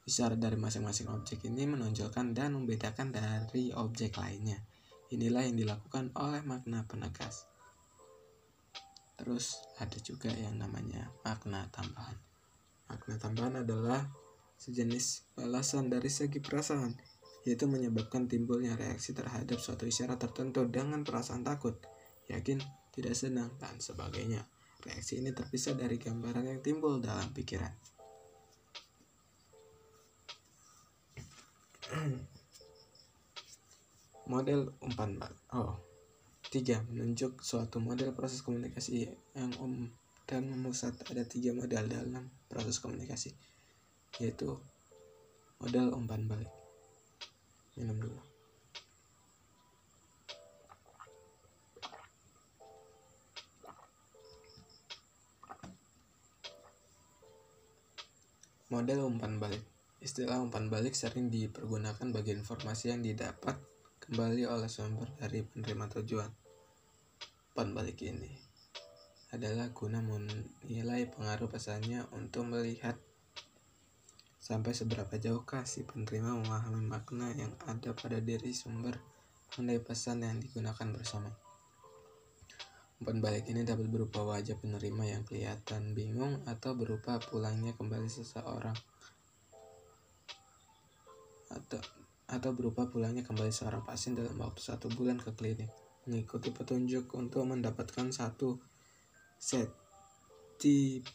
Isyarat 0.02 0.42
dari 0.42 0.58
masing-masing 0.58 1.06
objek 1.12 1.46
ini 1.46 1.70
menonjolkan 1.70 2.34
dan 2.34 2.58
membedakan 2.58 3.14
dari 3.14 3.70
objek 3.70 4.18
lainnya. 4.18 4.58
Inilah 5.14 5.46
yang 5.46 5.54
dilakukan 5.54 6.10
oleh 6.18 6.42
makna 6.42 6.82
penagas. 6.88 7.46
Terus 9.14 9.60
ada 9.76 9.98
juga 10.00 10.32
yang 10.32 10.56
namanya 10.56 11.12
makna 11.22 11.68
tambahan. 11.70 12.18
Makna 12.90 13.14
tambahan 13.20 13.54
adalah 13.62 14.02
sejenis 14.60 15.32
balasan 15.32 15.88
dari 15.88 16.12
segi 16.12 16.44
perasaan, 16.44 16.92
yaitu 17.48 17.64
menyebabkan 17.64 18.28
timbulnya 18.28 18.76
reaksi 18.76 19.16
terhadap 19.16 19.56
suatu 19.56 19.88
isyarat 19.88 20.20
tertentu 20.20 20.68
dengan 20.68 21.00
perasaan 21.00 21.40
takut, 21.40 21.80
yakin, 22.28 22.60
tidak 22.92 23.16
senang, 23.16 23.56
dan 23.56 23.80
sebagainya. 23.80 24.44
Reaksi 24.84 25.16
ini 25.24 25.32
terpisah 25.32 25.72
dari 25.72 25.96
gambaran 25.96 26.44
yang 26.44 26.60
timbul 26.60 27.00
dalam 27.00 27.32
pikiran. 27.32 27.72
model 34.30 34.70
umpan 34.78 35.18
bal 35.18 35.34
oh 35.58 35.74
tiga 36.54 36.86
menunjuk 36.86 37.42
suatu 37.42 37.82
model 37.82 38.14
proses 38.14 38.46
komunikasi 38.46 39.10
yang 39.34 39.50
umum 39.58 39.90
dan 40.22 40.46
memusat 40.46 40.94
ada 41.10 41.26
tiga 41.26 41.50
model 41.50 41.90
dalam 41.90 42.30
proses 42.46 42.78
komunikasi 42.78 43.34
yaitu 44.18 44.58
model 45.62 45.94
umpan 45.94 46.26
balik. 46.26 46.50
Minum 47.78 48.00
dulu. 48.00 48.20
Model 58.70 59.02
umpan 59.02 59.38
balik. 59.42 59.66
Istilah 59.98 60.40
umpan 60.40 60.70
balik 60.70 60.94
sering 60.94 61.26
dipergunakan 61.26 62.08
bagi 62.14 62.32
informasi 62.38 62.94
yang 62.94 63.02
didapat 63.02 63.58
kembali 63.98 64.46
oleh 64.46 64.70
sumber 64.70 65.10
dari 65.18 65.42
penerima 65.42 65.90
tujuan. 65.90 66.30
Umpan 67.50 67.74
balik 67.74 67.98
ini 68.06 68.30
adalah 69.34 69.74
guna 69.74 69.98
menilai 70.02 71.06
pengaruh 71.10 71.50
pesannya 71.50 72.06
untuk 72.14 72.46
melihat 72.46 72.94
sampai 74.40 74.72
seberapa 74.72 75.20
jauhkah 75.20 75.68
si 75.68 75.84
penerima 75.84 76.32
memahami 76.32 76.80
makna 76.80 77.28
yang 77.36 77.52
ada 77.68 77.92
pada 77.92 78.24
diri 78.24 78.56
sumber 78.56 78.96
mengenai 79.52 79.84
pesan 79.84 80.24
yang 80.24 80.40
digunakan 80.40 80.88
bersama. 80.96 81.28
Umpan 83.00 83.20
balik 83.20 83.48
ini 83.52 83.64
dapat 83.64 83.88
berupa 83.92 84.24
wajah 84.24 84.56
penerima 84.56 85.04
yang 85.12 85.22
kelihatan 85.28 85.92
bingung 85.92 86.40
atau 86.48 86.72
berupa 86.72 87.20
pulangnya 87.20 87.76
kembali 87.76 88.08
seseorang. 88.08 88.76
Atau 91.52 91.80
atau 92.30 92.50
berupa 92.54 92.86
pulangnya 92.86 93.26
kembali 93.26 93.50
seorang 93.50 93.82
pasien 93.82 94.14
dalam 94.14 94.38
waktu 94.40 94.62
satu 94.62 94.88
bulan 94.92 95.20
ke 95.20 95.34
klinik. 95.36 95.68
Mengikuti 96.08 96.48
petunjuk 96.54 97.12
untuk 97.12 97.44
mendapatkan 97.44 98.08
satu 98.08 98.56
set 99.36 99.68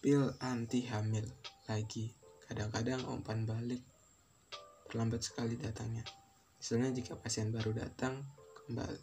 pil 0.02 0.34
anti 0.42 0.90
hamil 0.90 1.30
lagi 1.70 2.25
kadang-kadang 2.46 3.02
umpan 3.10 3.44
balik 3.46 3.82
terlambat 4.90 5.22
sekali 5.22 5.58
datangnya. 5.58 6.06
Misalnya 6.62 6.94
jika 6.94 7.18
pasien 7.18 7.52
baru 7.52 7.76
datang 7.76 8.26
kembali. 8.66 9.02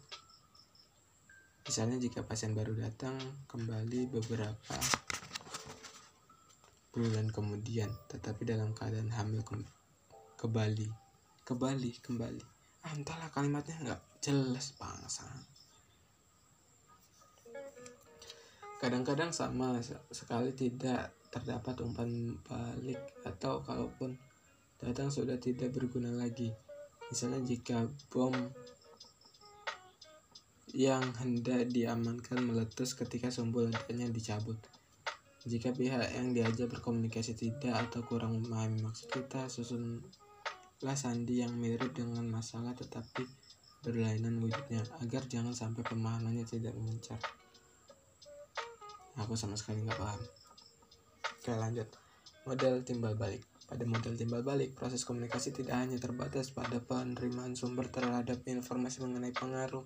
Misalnya 1.63 1.97
jika 1.99 2.25
pasien 2.27 2.51
baru 2.51 2.75
datang 2.75 3.15
kembali 3.47 4.11
beberapa 4.11 4.77
bulan 6.93 7.31
kemudian 7.33 7.89
tetapi 8.11 8.45
dalam 8.45 8.75
keadaan 8.77 9.09
hamil 9.09 9.41
ke, 9.41 9.57
ke 10.37 10.45
Bali 10.45 11.03
ke 11.43 11.53
Bali 11.55 11.91
kembali. 11.99 12.43
Ah, 12.83 12.95
entahlah 12.95 13.27
kalimatnya 13.31 13.75
nggak 13.83 14.01
jelas 14.23 14.75
bangsa. 14.79 15.27
Kadang-kadang 18.79 19.31
sama 19.31 19.79
sekali 20.11 20.51
tidak 20.51 21.11
terdapat 21.33 21.81
umpan 21.81 22.37
balik 22.45 23.01
atau 23.25 23.65
kalaupun 23.65 24.13
datang 24.77 25.09
sudah 25.09 25.41
tidak 25.41 25.73
berguna 25.73 26.13
lagi. 26.13 26.53
Misalnya 27.09 27.41
jika 27.41 27.89
bom 28.13 28.33
yang 30.73 31.01
hendak 31.17 31.69
diamankan 31.73 32.45
meletus 32.45 32.93
ketika 32.93 33.33
sumbu 33.33 33.65
ledaknya 33.65 34.09
dicabut. 34.13 34.57
Jika 35.43 35.75
pihak 35.75 36.15
yang 36.15 36.31
diajak 36.31 36.71
berkomunikasi 36.71 37.35
tidak 37.35 37.89
atau 37.89 37.99
kurang 38.07 38.39
memahami 38.39 38.79
maksud 38.79 39.11
kita 39.11 39.51
susunlah 39.51 40.95
sandi 40.95 41.43
yang 41.43 41.51
mirip 41.51 41.91
dengan 41.91 42.23
masalah 42.31 42.71
tetapi 42.71 43.27
berlainan 43.83 44.39
wujudnya 44.39 44.79
agar 45.03 45.27
jangan 45.27 45.51
sampai 45.51 45.83
pemahamannya 45.83 46.47
tidak 46.47 46.71
mencar 46.79 47.19
aku 49.19 49.35
sama 49.35 49.59
sekali 49.59 49.83
nggak 49.83 49.99
paham 49.99 50.21
oke 51.43 51.59
lanjut 51.59 51.91
model 52.47 52.87
timbal 52.87 53.19
balik 53.19 53.43
pada 53.67 53.83
model 53.83 54.15
timbal 54.15 54.47
balik 54.47 54.79
proses 54.79 55.03
komunikasi 55.03 55.51
tidak 55.51 55.75
hanya 55.75 55.99
terbatas 55.99 56.55
pada 56.55 56.79
penerimaan 56.79 57.51
sumber 57.51 57.91
terhadap 57.91 58.39
informasi 58.47 59.03
mengenai 59.03 59.35
pengaruh 59.35 59.83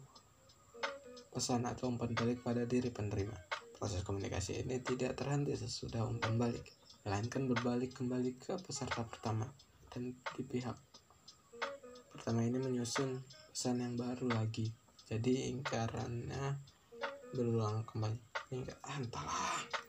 pesan 1.33 1.65
atau 1.69 1.89
umpan 1.89 2.17
balik 2.17 2.41
pada 2.41 2.65
diri 2.65 2.89
penerima. 2.89 3.37
Proses 3.77 4.01
komunikasi 4.01 4.65
ini 4.65 4.81
tidak 4.81 5.21
terhenti 5.21 5.53
sesudah 5.53 6.01
umpan 6.09 6.33
balik, 6.33 6.65
melainkan 7.05 7.45
berbalik 7.45 7.93
kembali 7.93 8.41
ke 8.41 8.57
peserta 8.57 9.05
pertama 9.05 9.45
dan 9.93 10.17
di 10.33 10.41
pihak 10.41 10.73
pertama 12.09 12.41
ini 12.41 12.57
menyusun 12.57 13.21
pesan 13.53 13.85
yang 13.85 13.93
baru 13.93 14.33
lagi. 14.33 14.73
Jadi 15.05 15.53
ingkarannya 15.53 16.57
berulang 17.37 17.85
kembali. 17.85 18.17
Ingkar, 18.49 18.77
ah, 18.81 18.97
entahlah. 18.97 19.86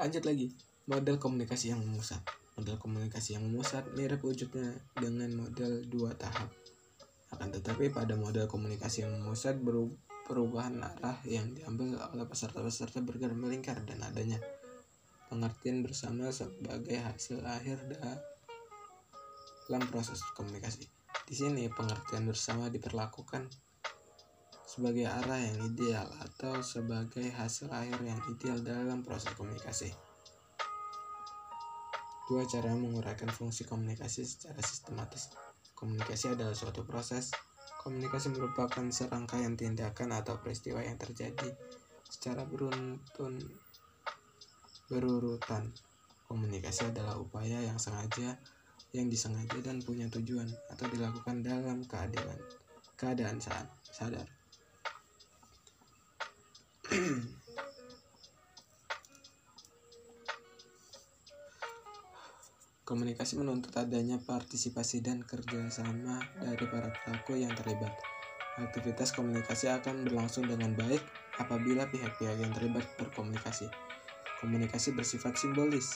Lanjut 0.00 0.24
lagi, 0.24 0.48
model 0.88 1.20
komunikasi 1.20 1.76
yang 1.76 1.84
memusat. 1.84 2.24
Model 2.56 2.80
komunikasi 2.80 3.36
yang 3.36 3.44
memusat 3.44 3.84
mirip 3.92 4.24
wujudnya 4.24 4.80
dengan 4.96 5.28
model 5.36 5.84
dua 5.92 6.16
tahap. 6.16 6.48
Akan 7.28 7.52
tetapi 7.52 7.92
pada 7.92 8.16
model 8.16 8.48
komunikasi 8.48 9.04
yang 9.04 9.20
memusat 9.20 9.60
perubahan 10.24 10.80
arah 10.80 11.20
yang 11.28 11.52
diambil 11.52 12.00
oleh 12.16 12.24
peserta-peserta 12.24 13.04
bergerak 13.04 13.36
melingkar 13.36 13.76
dan 13.84 14.00
adanya 14.00 14.40
pengertian 15.28 15.84
bersama 15.84 16.32
sebagai 16.32 16.96
hasil 16.96 17.44
akhir 17.44 17.84
dalam 17.92 19.84
proses 19.92 20.24
komunikasi. 20.32 20.88
Di 21.28 21.36
sini 21.36 21.68
pengertian 21.68 22.24
bersama 22.24 22.72
diperlakukan 22.72 23.52
sebagai 24.70 25.02
arah 25.02 25.42
yang 25.42 25.58
ideal 25.66 26.06
atau 26.22 26.62
sebagai 26.62 27.26
hasil 27.34 27.66
akhir 27.74 28.06
yang 28.06 28.22
ideal 28.30 28.62
dalam 28.62 29.02
proses 29.02 29.34
komunikasi. 29.34 29.90
Dua 32.30 32.46
cara 32.46 32.70
menguraikan 32.78 33.26
fungsi 33.34 33.66
komunikasi 33.66 34.22
secara 34.22 34.62
sistematis. 34.62 35.34
Komunikasi 35.74 36.38
adalah 36.38 36.54
suatu 36.54 36.86
proses. 36.86 37.34
Komunikasi 37.82 38.30
merupakan 38.30 38.86
serangkaian 38.94 39.58
tindakan 39.58 40.14
atau 40.14 40.38
peristiwa 40.38 40.78
yang 40.78 40.94
terjadi 40.94 41.50
secara 42.06 42.46
beruntun 42.46 43.42
berurutan. 44.86 45.74
Komunikasi 46.30 46.94
adalah 46.94 47.18
upaya 47.18 47.58
yang 47.58 47.82
sengaja, 47.82 48.38
yang 48.94 49.10
disengaja 49.10 49.58
dan 49.66 49.82
punya 49.82 50.06
tujuan 50.06 50.46
atau 50.70 50.86
dilakukan 50.86 51.42
dalam 51.42 51.82
keadilan 51.82 52.38
keadaan 52.94 53.42
saat 53.42 53.66
sadar. 53.82 54.39
Komunikasi 62.82 63.38
menuntut 63.38 63.70
adanya 63.78 64.18
partisipasi 64.18 64.98
dan 64.98 65.22
kerjasama 65.22 66.18
dari 66.42 66.66
para 66.66 66.90
pelaku 66.90 67.38
yang 67.38 67.54
terlibat. 67.54 67.94
Aktivitas 68.58 69.14
komunikasi 69.14 69.70
akan 69.70 70.02
berlangsung 70.10 70.50
dengan 70.50 70.74
baik 70.74 70.98
apabila 71.38 71.86
pihak-pihak 71.86 72.42
yang 72.42 72.50
terlibat 72.50 72.82
berkomunikasi. 72.98 73.70
Komunikasi 74.42 74.90
bersifat 74.90 75.38
simbolis. 75.38 75.94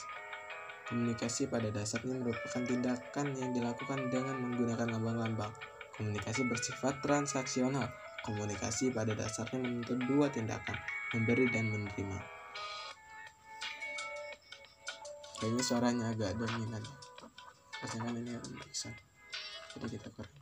Komunikasi 0.87 1.51
pada 1.51 1.75
dasarnya 1.75 2.15
merupakan 2.23 2.63
tindakan 2.63 3.35
yang 3.35 3.51
dilakukan 3.51 4.15
dengan 4.15 4.39
menggunakan 4.39 4.95
lambang-lambang. 4.95 5.51
Komunikasi 5.99 6.47
bersifat 6.47 7.03
transaksional. 7.03 8.04
Komunikasi 8.25 8.89
pada 8.89 9.13
dasarnya 9.13 9.61
menuntut 9.61 10.01
dua 10.09 10.33
tindakan, 10.33 10.81
memberi 11.13 11.45
dan 11.53 11.69
menerima. 11.69 12.17
Kayaknya 15.37 15.61
suaranya 15.61 16.09
agak 16.09 16.33
dominan. 16.41 16.81
Kan 17.85 18.17
ini 18.17 18.33
bisa. 18.65 18.89
Jadi 19.77 19.93
kita 19.93 20.09
kurang. 20.09 20.33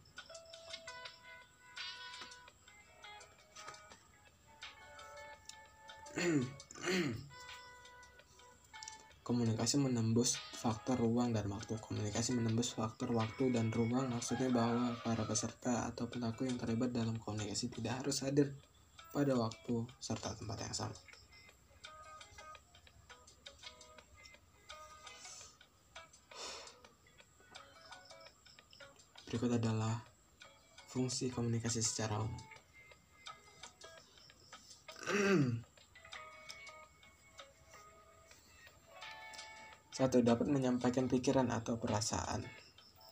Komunikasi 9.27 9.83
menembus 9.83 10.39
faktor 10.63 10.95
ruang 10.95 11.35
dan 11.35 11.51
waktu. 11.51 11.75
Komunikasi 11.83 12.39
menembus 12.39 12.79
faktor 12.79 13.11
waktu 13.11 13.51
dan 13.51 13.75
ruang 13.75 14.07
maksudnya 14.15 14.47
bahwa 14.55 14.95
para 15.03 15.27
peserta 15.27 15.91
atau 15.91 16.07
pelaku 16.07 16.47
yang 16.47 16.55
terlibat 16.55 16.95
dalam 16.95 17.19
komunikasi 17.19 17.67
tidak 17.67 18.07
harus 18.07 18.23
hadir 18.23 18.55
pada 19.11 19.35
waktu 19.35 19.83
serta 19.99 20.39
tempat 20.39 20.63
yang 20.63 20.71
sama. 20.71 20.95
Berikut 29.27 29.51
adalah 29.59 29.99
fungsi 30.87 31.33
komunikasi 31.33 31.83
secara 31.83 32.23
umum. 32.23 32.39
Satu, 39.93 40.25
dapat 40.25 40.49
menyampaikan 40.49 41.05
pikiran 41.05 41.53
atau 41.53 41.77
perasaan. 41.77 42.41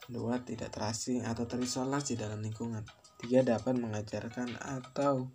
Dua, 0.08 0.40
tidak 0.40 0.72
terasing 0.72 1.28
atau 1.28 1.44
terisolasi 1.44 2.16
dalam 2.16 2.40
lingkungan. 2.40 2.80
Tiga, 3.20 3.44
dapat 3.44 3.76
mengajarkan 3.76 4.56
atau 4.56 5.28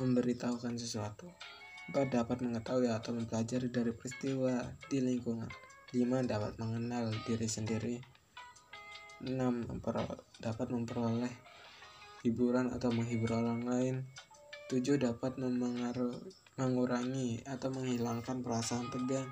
memberitahukan 0.00 0.80
sesuatu. 0.80 1.28
Empat, 1.92 2.08
dapat 2.08 2.40
mengetahui 2.40 2.88
atau 2.88 3.12
mempelajari 3.12 3.68
dari 3.68 3.92
peristiwa 3.92 4.64
di 4.88 5.04
lingkungan. 5.04 5.52
Lima, 5.92 6.24
dapat 6.24 6.56
mengenal 6.56 7.12
diri 7.28 7.44
sendiri. 7.44 8.00
Enam, 9.28 9.68
dapat 10.40 10.66
memperoleh 10.72 11.32
hiburan 12.24 12.72
atau 12.72 12.88
menghibur 12.96 13.36
orang 13.36 13.60
lain. 13.60 14.08
Tujuh, 14.72 14.96
dapat 14.96 15.36
mengurangi 16.56 17.44
atau 17.44 17.68
menghilangkan 17.76 18.40
perasaan 18.40 18.88
tegang. 18.88 19.28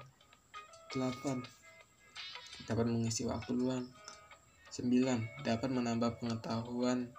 8. 0.97 2.64
Dapat 2.64 2.86
mengisi 2.88 3.28
waktu 3.28 3.53
luang. 3.53 3.84
9. 4.72 5.44
Dapat 5.44 5.68
menambah 5.68 6.20
pengetahuan 6.20 7.12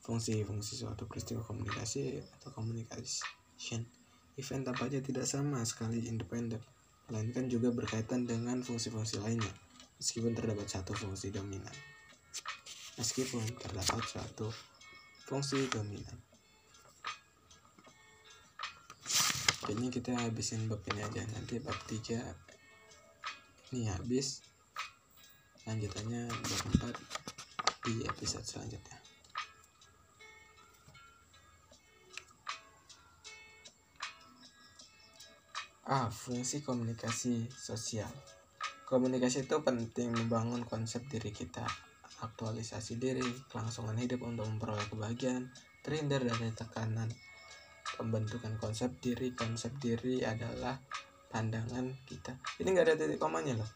Fungsi-fungsi 0.00 0.80
suatu 0.80 1.04
peristiwa 1.04 1.44
komunikasi 1.44 2.24
atau 2.40 2.48
communication 2.56 3.84
event 4.40 4.62
tampaknya 4.64 5.04
tidak 5.04 5.28
sama 5.28 5.60
sekali 5.68 6.08
independen, 6.08 6.64
melainkan 7.12 7.52
juga 7.52 7.68
berkaitan 7.68 8.24
dengan 8.24 8.64
fungsi-fungsi 8.64 9.20
lainnya, 9.20 9.52
meskipun 10.00 10.32
terdapat 10.32 10.64
satu 10.64 10.96
fungsi 10.96 11.28
dominan 11.28 11.76
meskipun 12.98 13.46
terdapat 13.62 14.02
suatu 14.02 14.50
fungsi 15.30 15.70
dominan. 15.70 16.18
Kayaknya 19.68 19.90
kita 19.92 20.16
habisin 20.16 20.64
bab 20.64 20.80
ini 20.88 21.04
aja 21.04 21.20
nanti 21.28 21.60
bab 21.60 21.76
3 21.84 22.24
ini 23.76 23.84
habis 23.84 24.40
lanjutannya 25.68 26.24
bab 26.24 26.62
4 26.96 27.84
di 27.84 28.00
episode 28.08 28.48
selanjutnya. 28.48 28.96
A. 35.92 36.08
Fungsi 36.08 36.64
komunikasi 36.64 37.52
sosial 37.52 38.08
Komunikasi 38.88 39.44
itu 39.44 39.60
penting 39.60 40.16
membangun 40.16 40.64
konsep 40.64 41.04
diri 41.12 41.28
kita 41.28 41.68
aktualisasi 42.24 42.96
diri, 42.96 43.28
kelangsungan 43.52 44.00
hidup 44.00 44.24
untuk 44.24 44.48
memperoleh 44.48 44.88
kebahagiaan, 44.88 45.52
terhindar 45.84 46.24
dari 46.24 46.48
tekanan. 46.56 47.27
Pembentukan 47.96 48.58
konsep 48.60 48.92
diri, 49.00 49.32
konsep 49.32 49.72
diri 49.80 50.20
adalah 50.26 50.76
pandangan 51.32 51.88
kita. 52.04 52.36
Ini 52.60 52.68
nggak 52.68 52.84
ada 52.84 52.94
titik 53.00 53.16
komanya 53.16 53.56
loh. 53.56 53.70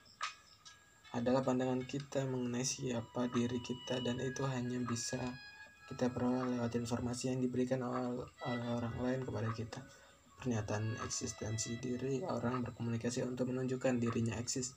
Adalah 1.17 1.45
pandangan 1.45 1.85
kita 1.85 2.25
mengenai 2.29 2.65
siapa 2.65 3.29
diri 3.33 3.61
kita 3.61 4.01
dan 4.05 4.21
itu 4.21 4.45
hanya 4.49 4.81
bisa 4.85 5.21
kita 5.89 6.09
peroleh 6.09 6.57
lewat 6.57 6.73
informasi 6.81 7.33
yang 7.33 7.41
diberikan 7.45 7.85
oleh, 7.85 8.25
orang 8.49 8.97
lain 9.01 9.21
kepada 9.25 9.49
kita. 9.53 9.81
pernyataan 10.43 10.99
eksistensi 11.07 11.79
diri 11.79 12.19
orang 12.27 12.67
berkomunikasi 12.67 13.23
untuk 13.23 13.55
menunjukkan 13.55 14.03
dirinya 14.03 14.35
eksis 14.43 14.75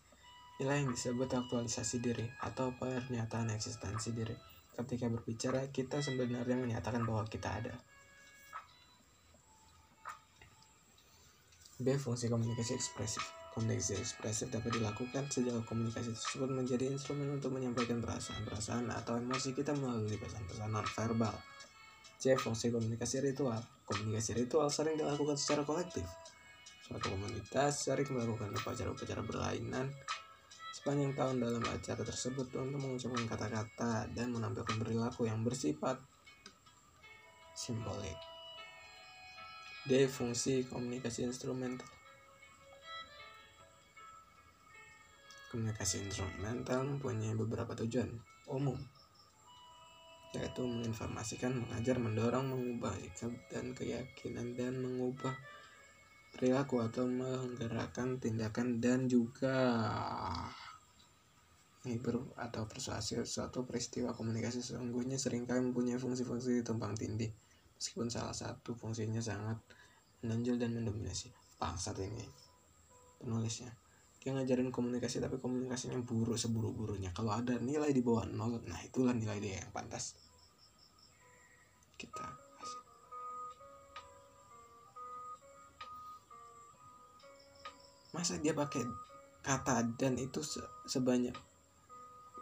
nilai 0.61 0.85
yang 0.85 0.93
disebut 0.93 1.25
aktualisasi 1.25 2.05
diri 2.05 2.21
atau 2.45 2.69
pernyataan 2.77 3.49
eksistensi 3.49 4.13
diri 4.13 4.37
ketika 4.75 5.07
berbicara 5.09 5.65
kita 5.71 6.05
sebenarnya 6.05 6.59
menyatakan 6.59 7.03
bahwa 7.03 7.25
kita 7.25 7.49
ada 7.49 7.73
B. 11.75 11.99
Fungsi 11.99 12.31
komunikasi 12.31 12.79
ekspresif 12.79 13.23
Komunikasi 13.51 13.99
ekspresif 13.99 14.51
dapat 14.51 14.79
dilakukan 14.79 15.31
sejauh 15.31 15.63
komunikasi 15.63 16.11
tersebut 16.11 16.51
menjadi 16.51 16.91
instrumen 16.91 17.39
untuk 17.39 17.55
menyampaikan 17.55 18.03
perasaan-perasaan 18.03 18.91
atau 18.91 19.15
emosi 19.15 19.55
kita 19.55 19.71
melalui 19.75 20.19
pesan-pesan 20.19 20.71
non-verbal. 20.71 21.35
C. 22.19 22.35
Fungsi 22.35 22.71
komunikasi 22.71 23.23
ritual 23.23 23.63
Komunikasi 23.85 24.33
ritual 24.33 24.65
sering 24.73 24.97
dilakukan 24.97 25.37
secara 25.37 25.61
kolektif. 25.61 26.09
Suatu 26.81 27.13
komunitas 27.13 27.85
sering 27.85 28.09
melakukan 28.09 28.49
upacara-upacara 28.49 29.21
berlainan 29.21 29.93
sepanjang 30.73 31.13
tahun 31.13 31.37
dalam 31.41 31.63
acara 31.63 32.01
tersebut 32.01 32.49
untuk 32.57 32.81
mengucapkan 32.81 33.25
kata-kata 33.29 34.09
dan 34.11 34.33
menampilkan 34.33 34.75
perilaku 34.81 35.29
yang 35.29 35.45
bersifat 35.45 36.01
simbolik. 37.53 38.34
D. 39.85 40.09
Fungsi 40.09 40.65
komunikasi 40.65 41.29
instrumental 41.29 41.85
Komunikasi 45.53 46.01
instrumental 46.01 46.81
mempunyai 46.89 47.37
beberapa 47.37 47.77
tujuan 47.77 48.09
umum, 48.49 48.81
yaitu 50.33 50.65
menginformasikan, 50.65 51.53
mengajar, 51.53 52.01
mendorong, 52.01 52.49
mengubah 52.49 52.97
sikap 52.97 53.29
dan 53.53 53.77
keyakinan, 53.77 54.57
dan 54.57 54.73
mengubah 54.81 55.37
perilaku 56.33 56.81
atau 56.81 57.05
menggerakkan 57.05 58.17
tindakan 58.17 58.81
dan 58.81 59.05
juga 59.05 59.53
menghibur 61.85 62.25
atau 62.41 62.65
persuasi 62.65 63.21
suatu 63.21 63.61
peristiwa 63.63 64.17
komunikasi 64.17 64.65
sesungguhnya 64.65 65.21
sering 65.21 65.45
kali 65.45 65.61
mempunyai 65.61 66.01
fungsi-fungsi 66.01 66.65
tumpang 66.65 66.97
tindih 66.97 67.29
meskipun 67.77 68.09
salah 68.09 68.33
satu 68.33 68.73
fungsinya 68.73 69.21
sangat 69.21 69.61
menonjol 70.25 70.57
dan 70.57 70.73
mendominasi. 70.73 71.29
Bangsat 71.61 72.01
ini. 72.01 72.25
Penulisnya. 73.21 73.69
Dia 74.25 74.33
ngajarin 74.33 74.73
komunikasi 74.73 75.21
tapi 75.21 75.37
komunikasinya 75.37 76.01
buruk 76.01 76.33
seburuk-buruknya. 76.33 77.13
Kalau 77.13 77.29
ada 77.29 77.61
nilai 77.61 77.93
di 77.93 78.01
bawah 78.01 78.25
nol 78.25 78.57
nah 78.65 78.81
itulah 78.81 79.13
nilai 79.13 79.37
dia 79.37 79.61
yang 79.61 79.69
pantas. 79.69 80.17
Kita 81.93 82.25
masa 88.15 88.39
dia 88.39 88.55
pakai 88.55 88.81
kata 89.43 89.83
dan 89.99 90.15
itu 90.15 90.39
se- 90.39 90.65
sebanyak 90.89 91.35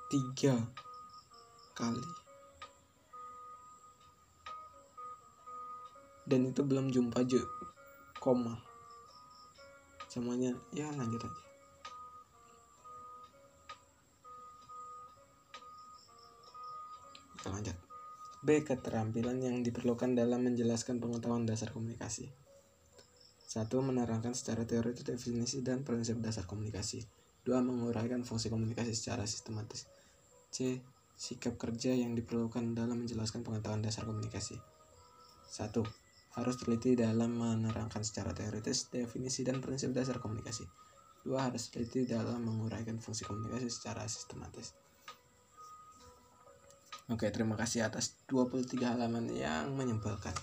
tiga 0.07 0.55
kali? 1.75 2.05
Dan 6.23 6.47
itu 6.47 6.63
belum 6.63 6.87
jumpa 6.87 7.27
ju 7.27 7.43
koma 8.23 8.55
semuanya 10.07 10.55
ya 10.71 10.87
lanjut 10.95 11.19
aja 11.27 11.43
Kita 17.43 17.51
lanjut 17.51 17.75
B. 18.39 18.63
Keterampilan 18.63 19.43
yang 19.43 19.59
diperlukan 19.67 20.15
dalam 20.15 20.47
menjelaskan 20.47 21.03
pengetahuan 21.03 21.43
dasar 21.43 21.75
komunikasi. 21.75 22.31
Satu, 23.43 23.83
menerangkan 23.83 24.31
secara 24.31 24.63
teoritis 24.63 25.03
definisi 25.03 25.59
dan 25.59 25.83
prinsip 25.83 26.23
dasar 26.23 26.47
komunikasi. 26.47 27.03
Dua, 27.43 27.59
menguraikan 27.59 28.23
fungsi 28.23 28.47
komunikasi 28.47 28.95
secara 28.95 29.27
sistematis. 29.27 29.91
C. 30.55 30.79
Sikap 31.19 31.59
kerja 31.59 31.91
yang 31.91 32.15
diperlukan 32.15 32.71
dalam 32.71 33.03
menjelaskan 33.03 33.43
pengetahuan 33.43 33.83
dasar 33.83 34.07
komunikasi. 34.07 34.55
Satu, 35.43 35.83
harus 36.33 36.55
teliti 36.57 36.97
dalam 36.97 37.37
menerangkan 37.37 38.01
secara 38.01 38.33
teoritis 38.33 38.89
definisi 38.89 39.45
dan 39.45 39.61
prinsip 39.61 39.93
dasar 39.93 40.17
komunikasi. 40.17 40.65
Dua, 41.23 41.47
harus 41.47 41.69
teliti 41.69 42.09
dalam 42.09 42.41
menguraikan 42.43 42.97
fungsi 42.97 43.23
komunikasi 43.23 43.69
secara 43.69 44.03
sistematis. 44.09 44.73
Oke, 47.11 47.29
terima 47.29 47.53
kasih 47.53 47.85
atas 47.85 48.17
23 48.31 48.97
halaman 48.97 49.29
yang 49.31 49.71
menyebalkan. 49.77 50.33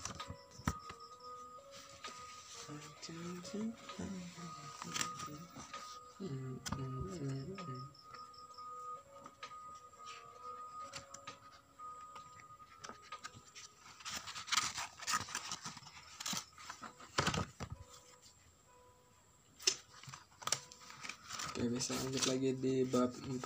Oke, 21.61 21.77
bisa 21.77 21.93
lanjut 21.93 22.25
lagi 22.25 22.57
di 22.57 22.81
bab 22.89 23.13
4 23.13 23.37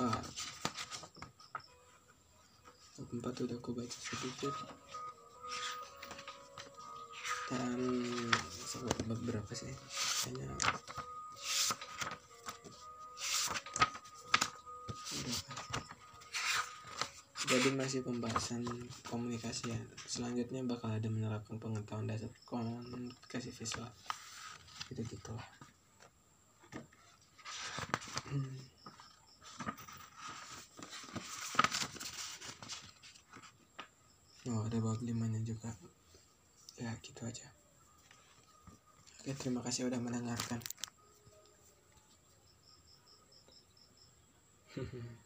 bab 2.96 3.10
4 3.12 3.44
udah 3.44 3.58
aku 3.60 3.76
baca 3.76 3.92
sedikit. 3.92 4.56
Dan 7.52 8.08
bab 9.04 9.20
berapa 9.20 9.52
sih? 9.52 9.68
Kayaknya 10.24 10.48
jadi 17.52 17.68
masih 17.76 18.00
pembahasan 18.00 18.64
komunikasi 19.12 19.76
ya. 19.76 19.80
Selanjutnya 20.08 20.64
bakal 20.64 20.96
ada 20.96 21.12
menerapkan 21.12 21.60
pengetahuan 21.60 22.08
dasar 22.08 22.32
komunikasi 22.48 23.52
visual. 23.52 23.92
Gitu 24.88 25.04
gitu. 25.04 25.36
Oh, 34.46 34.62
ada 34.68 34.78
bab 34.78 35.00
limanya 35.02 35.40
juga. 35.42 35.72
Ya, 36.78 36.92
gitu 37.02 37.24
aja. 37.26 37.48
Oke, 39.24 39.32
terima 39.40 39.64
kasih 39.64 39.88
udah 39.90 39.98
mendengarkan. 39.98 40.60